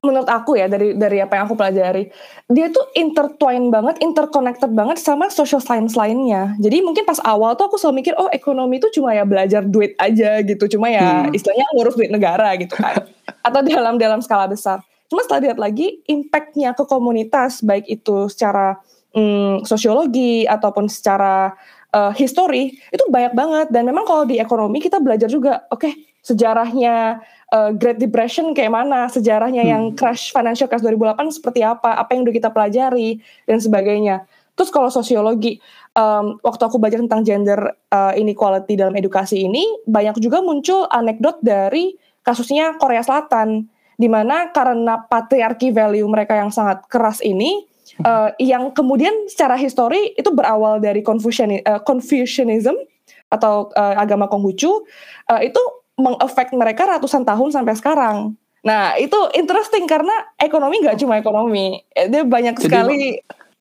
menurut 0.00 0.28
aku 0.32 0.56
ya 0.56 0.64
dari 0.64 0.96
dari 0.96 1.20
apa 1.20 1.36
yang 1.36 1.44
aku 1.44 1.60
pelajari 1.60 2.08
dia 2.48 2.72
tuh 2.72 2.88
intertwined 2.96 3.68
banget 3.68 4.00
interconnected 4.00 4.72
banget 4.72 4.96
sama 4.96 5.28
social 5.28 5.60
science 5.60 5.92
lainnya. 5.92 6.56
Jadi 6.56 6.80
mungkin 6.80 7.04
pas 7.04 7.20
awal 7.20 7.52
tuh 7.52 7.68
aku 7.68 7.76
selalu 7.76 8.00
mikir 8.00 8.14
oh 8.16 8.32
ekonomi 8.32 8.80
itu 8.80 8.88
cuma 8.96 9.12
ya 9.12 9.28
belajar 9.28 9.60
duit 9.60 9.92
aja 10.00 10.40
gitu 10.40 10.64
cuma 10.76 10.88
ya 10.88 11.28
hmm. 11.28 11.36
istilahnya 11.36 11.66
ngurus 11.76 11.94
duit 12.00 12.08
negara 12.08 12.56
gitu 12.56 12.72
kan. 12.80 13.04
Atau 13.46 13.60
dalam 13.60 14.00
dalam 14.00 14.24
skala 14.24 14.48
besar. 14.48 14.80
Cuma 15.12 15.20
setelah 15.20 15.52
lihat 15.52 15.58
lagi 15.60 16.00
impactnya 16.08 16.72
ke 16.72 16.88
komunitas 16.88 17.60
baik 17.60 17.84
itu 17.84 18.32
secara 18.32 18.80
hmm, 19.12 19.68
sosiologi 19.68 20.48
ataupun 20.48 20.88
secara 20.88 21.52
uh, 21.92 22.14
history 22.16 22.72
itu 22.88 23.04
banyak 23.12 23.36
banget. 23.36 23.66
Dan 23.68 23.84
memang 23.84 24.08
kalau 24.08 24.24
di 24.24 24.40
ekonomi 24.40 24.80
kita 24.80 24.96
belajar 24.96 25.28
juga 25.28 25.68
oke 25.68 25.84
okay, 25.84 25.92
sejarahnya 26.20 27.24
uh, 27.52 27.70
Great 27.74 27.98
Depression 27.98 28.52
kayak 28.52 28.72
mana 28.72 29.08
sejarahnya 29.08 29.64
hmm. 29.64 29.70
yang 29.72 29.82
crash 29.96 30.30
financial 30.32 30.68
crash 30.68 30.84
2008 30.84 31.36
seperti 31.36 31.60
apa 31.64 31.96
apa 31.96 32.10
yang 32.12 32.28
udah 32.28 32.34
kita 32.34 32.48
pelajari 32.52 33.20
dan 33.48 33.58
sebagainya 33.58 34.24
terus 34.54 34.68
kalau 34.68 34.92
sosiologi 34.92 35.56
um, 35.96 36.36
waktu 36.44 36.62
aku 36.68 36.76
belajar 36.76 37.00
tentang 37.00 37.24
gender 37.24 37.60
uh, 37.88 38.12
inequality 38.12 38.76
dalam 38.76 38.92
edukasi 38.92 39.48
ini 39.48 39.64
banyak 39.88 40.20
juga 40.20 40.44
muncul 40.44 40.84
anekdot 40.92 41.40
dari 41.40 41.96
kasusnya 42.20 42.76
Korea 42.76 43.00
Selatan 43.00 43.64
di 44.00 44.08
mana 44.08 44.48
karena 44.52 45.00
patriarki 45.04 45.72
value 45.72 46.08
mereka 46.08 46.36
yang 46.36 46.52
sangat 46.52 46.84
keras 46.88 47.20
ini 47.20 47.64
uh, 48.04 48.32
yang 48.40 48.72
kemudian 48.72 49.12
secara 49.28 49.60
histori 49.60 50.16
itu 50.16 50.32
berawal 50.32 50.80
dari 50.80 51.04
Confucian, 51.04 51.60
uh, 51.64 51.80
Confucianism 51.84 52.76
atau 53.30 53.70
uh, 53.76 53.94
agama 54.00 54.26
Konghucu 54.26 54.84
uh, 55.30 55.40
itu 55.44 55.60
mengefek 56.00 56.50
mereka 56.56 56.88
ratusan 56.88 57.22
tahun 57.22 57.52
sampai 57.52 57.74
sekarang. 57.76 58.16
Nah 58.60 58.96
itu 59.00 59.16
interesting 59.36 59.88
karena 59.88 60.12
ekonomi 60.36 60.84
nggak 60.84 61.00
cuma 61.00 61.16
ekonomi, 61.16 61.80
dia 61.92 62.22
banyak 62.24 62.56
Jadi, 62.60 62.64
sekali 62.64 63.00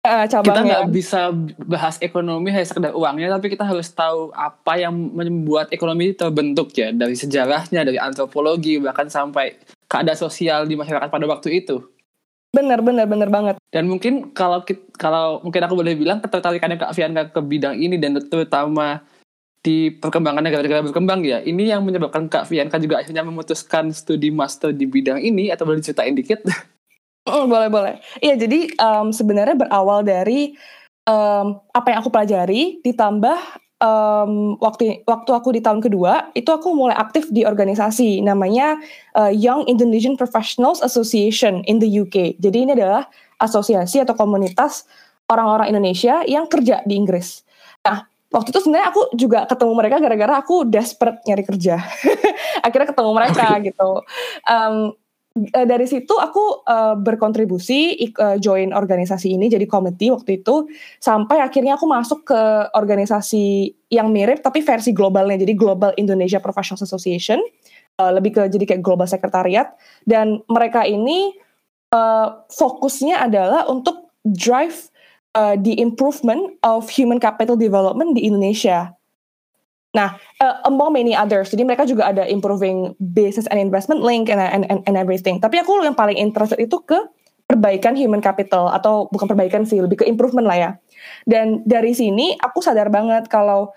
uh, 0.03 0.25
cabangnya. 0.27 0.51
Kita 0.51 0.62
nggak 0.67 0.86
bisa 0.91 1.19
bahas 1.63 1.96
ekonomi 2.03 2.51
hanya 2.51 2.67
sekedar 2.67 2.91
uangnya, 2.91 3.31
tapi 3.31 3.48
kita 3.51 3.63
harus 3.63 3.88
tahu 3.91 4.31
apa 4.36 4.79
yang 4.79 4.91
membuat 4.91 5.72
ekonomi 5.72 6.12
terbentuk 6.15 6.72
ya 6.75 6.91
dari 6.91 7.15
sejarahnya, 7.15 7.88
dari 7.88 8.00
antropologi 8.00 8.79
bahkan 8.79 9.08
sampai 9.08 9.55
keadaan 9.88 10.19
sosial 10.19 10.67
di 10.67 10.75
masyarakat 10.75 11.08
pada 11.08 11.25
waktu 11.27 11.63
itu. 11.63 11.79
Bener, 12.50 12.81
bener, 12.81 13.05
bener 13.05 13.29
banget. 13.29 13.55
Dan 13.69 13.86
mungkin 13.86 14.34
kalau 14.34 14.65
kalau 14.98 15.38
mungkin 15.46 15.62
aku 15.62 15.75
boleh 15.77 15.93
bilang 15.93 16.17
ketertarikannya 16.17 16.81
Kak 16.81 16.98
Fianka 16.98 17.29
ke 17.29 17.41
bidang 17.46 17.77
ini 17.77 18.01
dan 18.01 18.17
terutama 18.25 19.05
di 19.69 19.93
perkembangan 19.93 20.41
negara-negara 20.41 20.81
berkembang 20.89 21.21
ya, 21.21 21.45
ini 21.45 21.69
yang 21.69 21.85
menyebabkan 21.85 22.25
Kak 22.25 22.49
Fianka 22.49 22.81
juga 22.81 23.05
akhirnya 23.05 23.21
memutuskan 23.21 23.93
studi 23.93 24.33
master 24.33 24.73
di 24.73 24.89
bidang 24.89 25.21
ini 25.21 25.53
atau 25.53 25.69
boleh 25.69 25.77
diceritain 25.77 26.17
dikit? 26.17 26.41
Mm, 27.29 27.45
boleh, 27.53 27.69
boleh. 27.69 27.93
Iya, 28.17 28.33
jadi 28.41 28.73
um, 28.81 29.13
sebenarnya 29.13 29.53
berawal 29.53 30.01
dari 30.01 30.57
um, 31.05 31.61
apa 31.69 31.93
yang 31.93 32.01
aku 32.01 32.09
pelajari 32.09 32.81
ditambah 32.81 33.38
um, 33.77 34.57
waktu 34.57 35.05
waktu 35.05 35.31
aku 35.38 35.53
di 35.53 35.61
tahun 35.61 35.85
kedua 35.85 36.33
itu 36.33 36.49
aku 36.49 36.73
mulai 36.73 36.97
aktif 36.97 37.29
di 37.29 37.45
organisasi 37.45 38.25
namanya 38.25 38.81
uh, 39.13 39.29
Young 39.29 39.69
Indonesian 39.69 40.17
Professionals 40.17 40.81
Association 40.81 41.61
in 41.69 41.77
the 41.77 41.85
UK. 41.85 42.41
Jadi 42.41 42.57
ini 42.65 42.73
adalah 42.73 43.05
asosiasi 43.38 44.01
atau 44.01 44.17
komunitas 44.17 44.89
orang-orang 45.29 45.69
Indonesia 45.69 46.25
yang 46.25 46.49
kerja 46.49 46.81
di 46.89 46.97
Inggris. 46.97 47.45
Nah, 47.85 48.09
waktu 48.29 48.50
itu 48.53 48.59
sebenarnya 48.62 48.88
aku 48.93 49.01
juga 49.17 49.39
ketemu 49.50 49.74
mereka 49.74 49.98
gara-gara 49.98 50.33
aku 50.38 50.65
desperate 50.69 51.21
nyari 51.25 51.43
kerja. 51.45 51.81
Akhirnya 52.65 52.88
ketemu 52.93 53.12
mereka 53.12 53.48
gitu. 53.62 54.05
Um, 54.45 54.93
dari 55.48 55.86
situ 55.88 56.12
aku 56.17 56.65
uh, 56.65 56.98
berkontribusi 57.00 57.95
uh, 58.17 58.36
join 58.41 58.75
organisasi 58.75 59.38
ini 59.38 59.48
jadi 59.48 59.63
komite 59.69 60.12
waktu 60.12 60.41
itu 60.43 60.67
sampai 61.00 61.39
akhirnya 61.39 61.77
aku 61.79 61.86
masuk 61.88 62.27
ke 62.27 62.41
organisasi 62.75 63.71
yang 63.93 64.12
mirip 64.12 64.43
tapi 64.43 64.59
versi 64.59 64.91
globalnya 64.91 65.39
jadi 65.39 65.53
Global 65.55 65.95
Indonesia 65.95 66.41
Professional 66.43 66.81
Association 66.81 67.39
uh, 68.01 68.12
lebih 68.12 68.36
ke 68.36 68.41
jadi 68.51 68.65
kayak 68.75 68.83
global 68.83 69.07
sekretariat 69.07 69.71
dan 70.03 70.43
mereka 70.50 70.83
ini 70.83 71.31
uh, 71.93 72.43
fokusnya 72.50 73.21
adalah 73.24 73.69
untuk 73.69 74.12
drive 74.25 74.91
uh, 75.36 75.55
the 75.59 75.77
improvement 75.77 76.57
of 76.63 76.88
human 76.89 77.19
capital 77.19 77.59
development 77.59 78.17
di 78.17 78.25
Indonesia. 78.25 78.93
Nah, 79.89 80.21
uh, 80.38 80.55
among 80.69 80.93
many 80.93 81.17
others, 81.17 81.50
jadi 81.50 81.65
mereka 81.65 81.89
juga 81.89 82.13
ada 82.13 82.21
improving 82.29 82.93
business 83.01 83.50
and 83.50 83.57
investment 83.57 84.05
link 84.05 84.29
and, 84.29 84.38
and, 84.38 84.63
and, 84.69 84.86
and 84.86 84.95
everything. 84.95 85.41
Tapi 85.41 85.57
aku 85.65 85.81
yang 85.81 85.98
paling 85.98 86.17
interested 86.17 86.62
itu 86.62 86.77
ke 86.86 86.98
perbaikan 87.50 87.98
human 87.98 88.21
capital 88.21 88.69
atau 88.69 89.09
bukan 89.09 89.25
perbaikan 89.25 89.65
sih, 89.65 89.81
lebih 89.81 90.01
ke 90.01 90.05
improvement 90.05 90.45
lah 90.45 90.57
ya. 90.57 90.71
Dan 91.25 91.65
dari 91.65 91.98
sini 91.98 92.38
aku 92.38 92.62
sadar 92.62 92.93
banget 92.93 93.25
kalau 93.33 93.74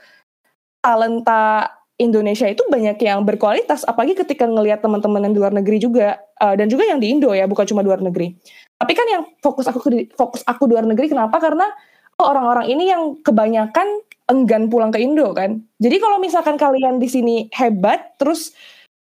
talenta 0.85 1.73
Indonesia 1.97 2.45
itu 2.45 2.61
banyak 2.69 3.01
yang 3.01 3.25
berkualitas, 3.25 3.89
apalagi 3.89 4.13
ketika 4.13 4.45
ngelihat 4.45 4.85
teman-teman 4.85 5.25
yang 5.25 5.33
di 5.33 5.41
luar 5.41 5.55
negeri 5.55 5.79
juga, 5.81 6.21
uh, 6.43 6.53
dan 6.53 6.69
juga 6.69 6.85
yang 6.85 7.01
di 7.01 7.09
Indo 7.15 7.33
ya, 7.33 7.49
bukan 7.49 7.65
cuma 7.65 7.81
di 7.81 7.89
luar 7.89 8.05
negeri. 8.05 8.37
Tapi 8.83 8.99
kan 8.99 9.07
yang 9.07 9.23
fokus 9.39 9.71
aku 9.71 9.79
fokus 10.19 10.43
aku 10.43 10.67
di 10.67 10.75
luar 10.75 10.91
negeri, 10.91 11.07
kenapa? 11.07 11.39
Karena 11.39 11.71
oh, 12.19 12.27
orang-orang 12.27 12.67
ini 12.67 12.91
yang 12.91 13.23
kebanyakan 13.23 13.87
enggan 14.27 14.67
pulang 14.67 14.91
ke 14.91 14.99
Indo 14.99 15.31
kan. 15.31 15.63
Jadi 15.79 16.03
kalau 16.03 16.19
misalkan 16.19 16.59
kalian 16.59 16.99
di 16.99 17.07
sini 17.07 17.47
hebat, 17.55 18.19
terus 18.19 18.51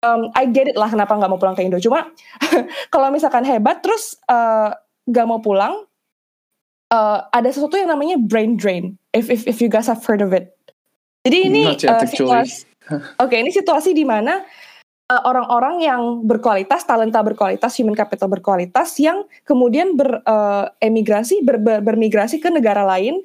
um, 0.06 0.30
I 0.38 0.46
get 0.46 0.70
it 0.70 0.78
lah 0.78 0.94
kenapa 0.94 1.18
nggak 1.18 1.34
mau 1.34 1.42
pulang 1.42 1.58
ke 1.58 1.66
Indo. 1.66 1.82
Cuma 1.82 2.14
kalau 2.94 3.10
misalkan 3.10 3.42
hebat, 3.42 3.82
terus 3.82 4.22
uh, 4.30 4.70
nggak 5.10 5.26
mau 5.26 5.42
pulang, 5.42 5.82
uh, 6.94 7.26
ada 7.34 7.50
sesuatu 7.50 7.74
yang 7.74 7.90
namanya 7.90 8.22
brain 8.22 8.54
drain. 8.54 9.02
If 9.18 9.34
if 9.34 9.50
if 9.50 9.58
you 9.66 9.68
guys 9.74 9.90
have 9.90 10.06
heard 10.06 10.22
of 10.22 10.30
it. 10.30 10.54
Jadi 11.26 11.38
ini 11.50 11.62
uh, 11.74 12.06
situasi, 12.06 12.70
Oke, 12.92 13.02
okay, 13.18 13.38
ini 13.42 13.50
situasi 13.50 13.98
di 13.98 14.06
mana 14.06 14.46
uh, 15.12 15.22
orang-orang 15.28 15.84
yang 15.84 16.02
berkualitas, 16.24 16.88
talenta 16.88 17.20
berkualitas, 17.20 17.76
human 17.76 17.94
capital 17.94 18.32
berkualitas 18.32 18.96
yang 19.04 19.28
kemudian 19.44 20.00
beremigrasi, 20.00 21.44
uh, 21.44 21.44
ber, 21.44 21.58
ber, 21.60 21.78
bermigrasi 21.84 22.40
ke 22.40 22.48
negara 22.48 22.88
lain 22.88 23.20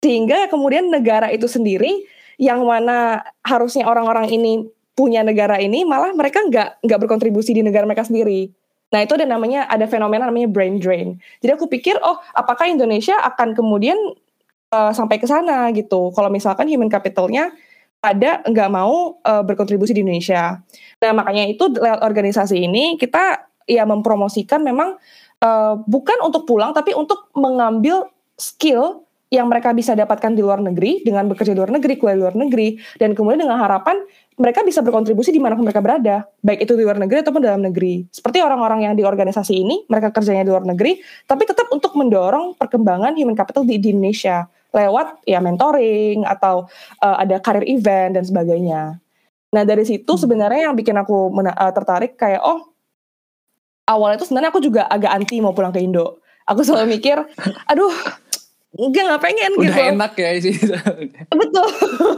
sehingga 0.00 0.48
kemudian 0.48 0.88
negara 0.88 1.28
itu 1.34 1.44
sendiri 1.50 2.06
yang 2.40 2.64
mana 2.64 3.24
harusnya 3.42 3.88
orang-orang 3.88 4.28
ini 4.28 4.52
punya 4.96 5.20
negara 5.20 5.60
ini 5.60 5.84
malah 5.84 6.12
mereka 6.16 6.40
nggak 6.40 6.84
nggak 6.84 7.00
berkontribusi 7.04 7.52
di 7.52 7.60
negara 7.60 7.84
mereka 7.84 8.08
sendiri. 8.08 8.48
Nah 8.92 9.02
itu 9.02 9.12
ada 9.18 9.26
namanya 9.28 9.66
ada 9.66 9.84
fenomena 9.90 10.30
namanya 10.30 10.48
brain 10.48 10.78
drain. 10.80 11.20
Jadi 11.42 11.52
aku 11.52 11.66
pikir 11.68 11.98
oh 12.00 12.16
apakah 12.32 12.70
Indonesia 12.70 13.18
akan 13.18 13.52
kemudian 13.52 13.96
uh, 14.72 14.92
sampai 14.94 15.20
ke 15.20 15.26
sana 15.26 15.68
gitu. 15.74 16.14
Kalau 16.14 16.30
misalkan 16.32 16.70
human 16.70 16.88
capitalnya 16.88 17.52
ada 18.06 18.30
nggak 18.46 18.70
mau 18.70 19.18
uh, 19.18 19.42
berkontribusi 19.42 19.90
di 19.90 20.06
Indonesia. 20.06 20.62
Nah 21.02 21.10
makanya 21.10 21.50
itu 21.50 21.66
lewat 21.66 22.06
organisasi 22.06 22.62
ini 22.62 22.94
kita 22.94 23.50
ya 23.66 23.82
mempromosikan 23.82 24.62
memang 24.62 24.94
uh, 25.42 25.74
bukan 25.84 26.22
untuk 26.22 26.46
pulang 26.46 26.70
tapi 26.70 26.94
untuk 26.94 27.34
mengambil 27.34 28.06
skill 28.38 29.06
yang 29.26 29.50
mereka 29.50 29.74
bisa 29.74 29.98
dapatkan 29.98 30.38
di 30.38 30.40
luar 30.40 30.62
negeri 30.62 31.02
dengan 31.02 31.26
bekerja 31.26 31.50
di 31.50 31.58
luar 31.58 31.74
negeri, 31.74 31.98
kuliah 31.98 32.14
di 32.14 32.22
luar 32.22 32.36
negeri, 32.38 32.78
dan 32.94 33.10
kemudian 33.10 33.42
dengan 33.42 33.58
harapan 33.58 33.98
mereka 34.38 34.62
bisa 34.62 34.86
berkontribusi 34.86 35.34
di 35.34 35.42
mana 35.42 35.58
mereka 35.58 35.82
berada, 35.82 36.30
baik 36.46 36.62
itu 36.62 36.78
di 36.78 36.86
luar 36.86 37.00
negeri 37.02 37.26
ataupun 37.26 37.42
dalam 37.42 37.58
negeri. 37.66 38.06
Seperti 38.06 38.38
orang-orang 38.38 38.86
yang 38.86 38.94
di 38.94 39.02
organisasi 39.02 39.66
ini, 39.66 39.82
mereka 39.90 40.14
kerjanya 40.14 40.46
di 40.46 40.50
luar 40.54 40.62
negeri, 40.62 41.02
tapi 41.26 41.42
tetap 41.42 41.66
untuk 41.74 41.98
mendorong 41.98 42.54
perkembangan 42.54 43.18
human 43.18 43.34
capital 43.34 43.66
di, 43.66 43.82
di 43.82 43.90
Indonesia 43.90 44.46
lewat 44.74 45.22
ya 45.28 45.38
mentoring 45.38 46.26
atau 46.26 46.66
uh, 47.00 47.16
ada 47.20 47.38
karir 47.42 47.64
event 47.66 48.18
dan 48.18 48.24
sebagainya. 48.24 48.98
Nah 49.54 49.62
dari 49.62 49.86
situ 49.86 50.08
hmm. 50.08 50.22
sebenarnya 50.22 50.70
yang 50.70 50.74
bikin 50.76 50.96
aku 50.98 51.30
uh, 51.30 51.72
tertarik 51.72 52.18
kayak 52.18 52.42
oh 52.42 52.74
awalnya 53.86 54.20
itu 54.20 54.26
sebenarnya 54.28 54.50
aku 54.50 54.60
juga 54.60 54.82
agak 54.90 55.10
anti 55.14 55.38
mau 55.38 55.54
pulang 55.54 55.72
ke 55.72 55.80
Indo. 55.80 56.20
Aku 56.46 56.62
selalu 56.62 56.90
mikir, 56.98 57.18
aduh 57.70 57.94
enggak 58.76 59.08
nggak 59.08 59.22
pengen 59.24 59.50
Udah 59.56 59.72
gitu. 59.72 59.90
enak 59.96 60.12
ya 60.20 60.28
sih. 60.42 60.54
Betul. 61.40 61.68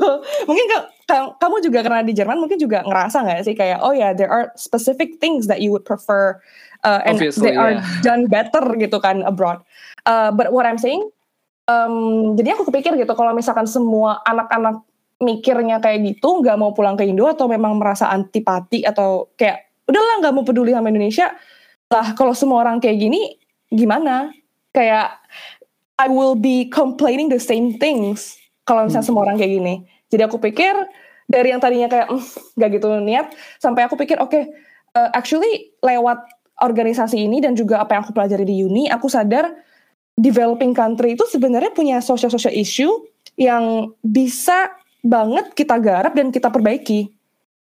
mungkin 0.48 0.66
kamu 1.38 1.56
juga 1.62 1.78
karena 1.86 2.02
di 2.02 2.12
Jerman 2.12 2.42
mungkin 2.42 2.58
juga 2.58 2.82
ngerasa 2.82 3.22
nggak 3.24 3.40
sih 3.46 3.54
kayak 3.54 3.78
oh 3.80 3.94
ya 3.94 4.10
yeah, 4.10 4.12
there 4.12 4.28
are 4.28 4.50
specific 4.58 5.22
things 5.22 5.46
that 5.46 5.62
you 5.62 5.70
would 5.70 5.86
prefer 5.86 6.36
uh, 6.82 7.00
and 7.06 7.16
Obviously, 7.16 7.52
they 7.52 7.54
are 7.54 7.78
done 8.02 8.26
better 8.26 8.62
gitu 8.76 8.98
kan 8.98 9.22
abroad. 9.22 9.62
Uh, 10.04 10.34
but 10.34 10.50
what 10.50 10.66
I'm 10.66 10.80
saying 10.80 11.06
um, 11.68 12.34
jadi 12.34 12.56
aku 12.56 12.72
kepikir 12.72 12.96
gitu 12.96 13.12
kalau 13.12 13.36
misalkan 13.36 13.68
semua 13.68 14.24
anak-anak 14.24 14.82
mikirnya 15.20 15.82
kayak 15.82 16.16
gitu 16.16 16.40
nggak 16.40 16.56
mau 16.56 16.72
pulang 16.72 16.96
ke 16.96 17.04
Indo 17.04 17.26
atau 17.28 17.46
memang 17.50 17.76
merasa 17.76 18.08
antipati 18.08 18.86
atau 18.86 19.30
kayak 19.36 19.68
udahlah 19.84 20.24
nggak 20.24 20.34
mau 20.34 20.42
peduli 20.42 20.72
sama 20.72 20.88
Indonesia. 20.88 21.34
Lah 21.92 22.14
kalau 22.14 22.32
semua 22.32 22.64
orang 22.64 22.80
kayak 22.80 22.96
gini 22.96 23.36
gimana? 23.68 24.32
Kayak 24.72 25.20
I 25.98 26.06
will 26.06 26.38
be 26.38 26.70
complaining 26.70 27.28
the 27.28 27.42
same 27.42 27.76
things 27.76 28.38
kalau 28.62 28.86
misalnya 28.86 29.02
hmm. 29.04 29.10
semua 29.10 29.22
orang 29.26 29.36
kayak 29.36 29.52
gini. 29.58 29.74
Jadi 30.08 30.22
aku 30.24 30.38
pikir 30.38 30.72
dari 31.28 31.52
yang 31.52 31.60
tadinya 31.60 31.86
kayak 31.92 32.08
mm, 32.08 32.24
nggak 32.56 32.68
mm, 32.72 32.76
gitu 32.80 32.86
niat 33.04 33.26
sampai 33.60 33.84
aku 33.84 34.00
pikir 34.00 34.16
oke 34.16 34.32
okay, 34.32 34.48
uh, 34.96 35.12
actually 35.12 35.76
lewat 35.84 36.24
organisasi 36.58 37.28
ini 37.28 37.44
dan 37.44 37.52
juga 37.52 37.84
apa 37.84 37.94
yang 37.94 38.02
aku 38.02 38.16
pelajari 38.16 38.48
di 38.48 38.64
uni 38.64 38.88
aku 38.88 39.12
sadar 39.12 39.52
developing 40.18 40.74
country 40.74 41.14
itu 41.14 41.22
sebenarnya 41.30 41.70
punya 41.70 42.02
social-social 42.02 42.50
issue 42.50 42.90
yang 43.38 43.94
bisa 44.02 44.74
banget 45.06 45.54
kita 45.54 45.78
garap 45.78 46.12
dan 46.18 46.34
kita 46.34 46.50
perbaiki. 46.50 47.06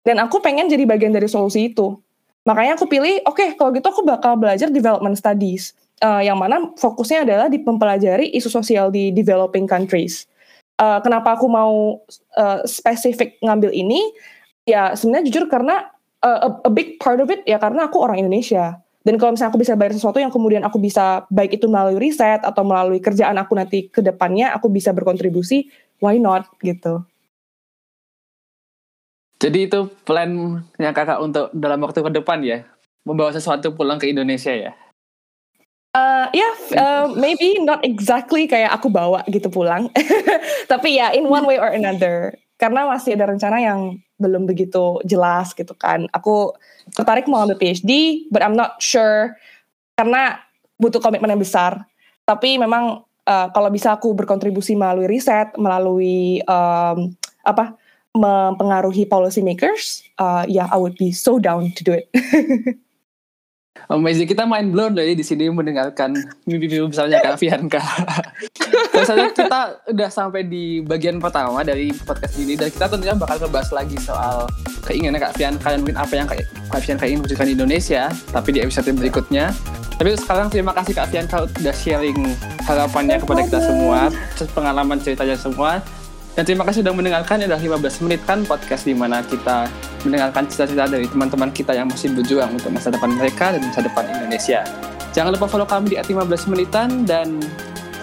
Dan 0.07 0.23
aku 0.23 0.39
pengen 0.39 0.71
jadi 0.71 0.87
bagian 0.87 1.11
dari 1.11 1.27
solusi 1.27 1.75
itu. 1.75 1.99
Makanya 2.47 2.79
aku 2.79 2.85
pilih, 2.87 3.25
oke 3.25 3.35
okay, 3.35 3.47
kalau 3.57 3.75
gitu 3.75 3.89
aku 3.89 4.01
bakal 4.05 4.39
belajar 4.39 4.71
development 4.71 5.19
studies. 5.19 5.75
Uh, 5.99 6.21
yang 6.21 6.37
mana 6.37 6.71
fokusnya 6.75 7.23
adalah 7.23 7.47
di 7.47 7.59
mempelajari 7.59 8.29
isu 8.35 8.51
sosial 8.51 8.93
di 8.93 9.09
developing 9.11 9.65
countries. 9.65 10.29
Uh, 10.75 10.99
kenapa 10.99 11.39
aku 11.39 11.47
mau 11.47 12.03
uh, 12.37 12.59
spesifik 12.67 13.39
ngambil 13.41 13.73
ini? 13.73 13.99
Ya 14.67 14.93
sebenarnya 14.93 15.25
jujur 15.31 15.45
karena 15.49 15.89
uh, 16.21 16.39
a, 16.45 16.49
a 16.67 16.71
big 16.71 17.01
part 17.01 17.17
of 17.17 17.31
it 17.33 17.41
ya 17.49 17.57
karena 17.57 17.89
aku 17.89 17.97
orang 17.97 18.21
Indonesia. 18.21 18.77
Dan 19.05 19.21
kalau 19.21 19.37
misalnya 19.37 19.53
aku 19.53 19.61
bisa 19.61 19.77
bayar 19.77 19.93
sesuatu 19.93 20.17
yang 20.17 20.33
kemudian 20.33 20.65
aku 20.65 20.81
bisa 20.81 21.29
baik 21.29 21.61
itu 21.61 21.69
melalui 21.69 22.01
riset 22.01 22.41
atau 22.41 22.65
melalui 22.65 22.97
kerjaan 22.97 23.37
aku 23.37 23.53
nanti 23.53 23.85
ke 23.85 24.01
depannya 24.01 24.49
aku 24.57 24.65
bisa 24.73 24.89
berkontribusi, 24.89 25.69
why 26.01 26.17
not 26.17 26.49
gitu. 26.65 27.05
Jadi 29.37 29.69
itu 29.69 29.93
plan 30.09 30.57
yang 30.81 30.95
kakak 30.97 31.21
untuk 31.21 31.53
dalam 31.53 31.77
waktu 31.85 32.01
ke 32.01 32.11
depan 32.17 32.41
ya, 32.41 32.65
membawa 33.05 33.29
sesuatu 33.29 33.77
pulang 33.77 34.01
ke 34.01 34.09
Indonesia 34.09 34.49
ya? 34.49 34.73
Uh, 35.95 36.27
ya, 36.33 36.41
yeah, 36.41 36.53
uh, 36.75 37.05
maybe 37.13 37.61
not 37.61 37.79
exactly 37.85 38.49
kayak 38.49 38.73
aku 38.73 38.89
bawa 38.89 39.21
gitu 39.29 39.47
pulang, 39.47 39.87
tapi 40.71 40.97
ya 40.97 41.07
yeah, 41.07 41.09
in 41.13 41.29
one 41.29 41.45
way 41.45 41.61
or 41.61 41.69
another. 41.69 42.35
Karena 42.57 42.89
masih 42.89 43.15
ada 43.15 43.31
rencana 43.31 43.61
yang 43.61 44.01
belum 44.15 44.47
begitu 44.47 45.03
jelas 45.03 45.51
gitu 45.51 45.75
kan. 45.75 46.07
Aku 46.15 46.55
tertarik 46.95 47.27
mau 47.27 47.43
ambil 47.43 47.59
PhD, 47.59 48.23
but 48.31 48.39
I'm 48.39 48.55
not 48.55 48.79
sure 48.79 49.35
karena 49.95 50.39
butuh 50.79 50.99
komitmen 51.03 51.31
yang 51.31 51.41
besar. 51.41 51.83
Tapi 52.23 52.57
memang 52.57 53.03
uh, 53.27 53.47
kalau 53.51 53.69
bisa 53.69 53.95
aku 53.95 54.15
berkontribusi 54.15 54.73
melalui 54.75 55.07
riset, 55.09 55.53
melalui 55.59 56.39
um, 56.47 57.11
apa 57.43 57.75
mempengaruhi 58.15 59.03
policy 59.03 59.43
makers, 59.43 60.07
uh, 60.23 60.47
ya 60.47 60.63
yeah, 60.63 60.67
I 60.71 60.79
would 60.79 60.95
be 60.95 61.11
so 61.11 61.35
down 61.35 61.75
to 61.75 61.81
do 61.83 61.91
it. 61.91 62.07
Amazing, 63.85 64.25
kita 64.25 64.49
main 64.49 64.73
blown 64.73 64.97
loh 64.97 65.05
ya 65.05 65.13
di 65.13 65.21
sini 65.21 65.45
mendengarkan 65.53 66.17
mimpi-mimpi 66.49 66.89
besarnya 66.89 67.21
Kak 67.21 67.37
Fianka. 67.37 67.83
Misalnya 68.97 69.29
kita 69.29 69.59
udah 69.93 70.09
sampai 70.09 70.41
di 70.41 70.81
bagian 70.81 71.21
pertama 71.21 71.61
dari 71.61 71.93
podcast 71.93 72.33
ini 72.41 72.57
dan 72.57 72.73
kita 72.73 72.89
tentunya 72.89 73.13
bakal 73.13 73.45
ngebahas 73.45 73.69
lagi 73.75 73.97
soal 74.01 74.49
keinginan 74.89 75.21
Kak 75.21 75.37
Fianka 75.37 75.69
dan 75.69 75.85
mungkin 75.85 76.01
apa 76.01 76.13
yang 76.17 76.25
Kak, 76.25 76.41
Kak 76.73 76.81
Fianka 76.81 77.05
ingin 77.05 77.21
wujudkan 77.21 77.45
di 77.45 77.53
Indonesia, 77.53 78.09
tapi 78.33 78.57
di 78.57 78.59
episode 78.65 78.89
berikutnya. 78.89 79.53
Tapi 79.95 80.17
sekarang 80.17 80.49
terima 80.49 80.73
kasih 80.73 80.93
Kak 80.97 81.07
Fianka 81.13 81.45
udah 81.45 81.75
sharing 81.75 82.19
harapannya 82.65 83.21
kepada 83.21 83.45
kita 83.45 83.59
semua, 83.69 84.09
pengalaman 84.57 84.97
ceritanya 84.97 85.37
semua. 85.37 85.85
Dan 86.35 86.43
terima 86.43 86.67
kasih 86.67 86.83
sudah 86.83 86.93
mendengarkan. 86.93 87.47
Adalah 87.47 87.59
15 87.79 88.03
menit 88.03 88.19
kan 88.27 88.43
podcast 88.43 88.83
di 88.83 88.91
mana 88.91 89.23
kita 89.23 89.71
mendengarkan 90.03 90.45
cita-cita 90.51 90.85
dari 90.85 91.07
teman-teman 91.07 91.49
kita 91.49 91.71
yang 91.71 91.87
masih 91.87 92.11
berjuang 92.11 92.51
untuk 92.53 92.69
masa 92.75 92.91
depan 92.91 93.15
mereka 93.15 93.55
dan 93.55 93.63
masa 93.63 93.81
depan 93.81 94.03
Indonesia. 94.11 94.61
Jangan 95.15 95.31
lupa 95.31 95.47
follow 95.47 95.67
kami 95.67 95.95
di 95.95 95.97
15 95.97 96.51
menitan 96.51 97.07
dan 97.07 97.39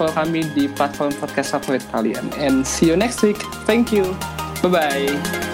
follow 0.00 0.16
kami 0.16 0.48
di 0.56 0.64
platform 0.72 1.12
podcast 1.20 1.52
favorit 1.52 1.84
kalian. 1.92 2.24
And 2.40 2.64
see 2.64 2.88
you 2.88 2.96
next 2.96 3.20
week. 3.20 3.38
Thank 3.68 3.92
you. 3.92 4.16
Bye-bye. 4.64 5.51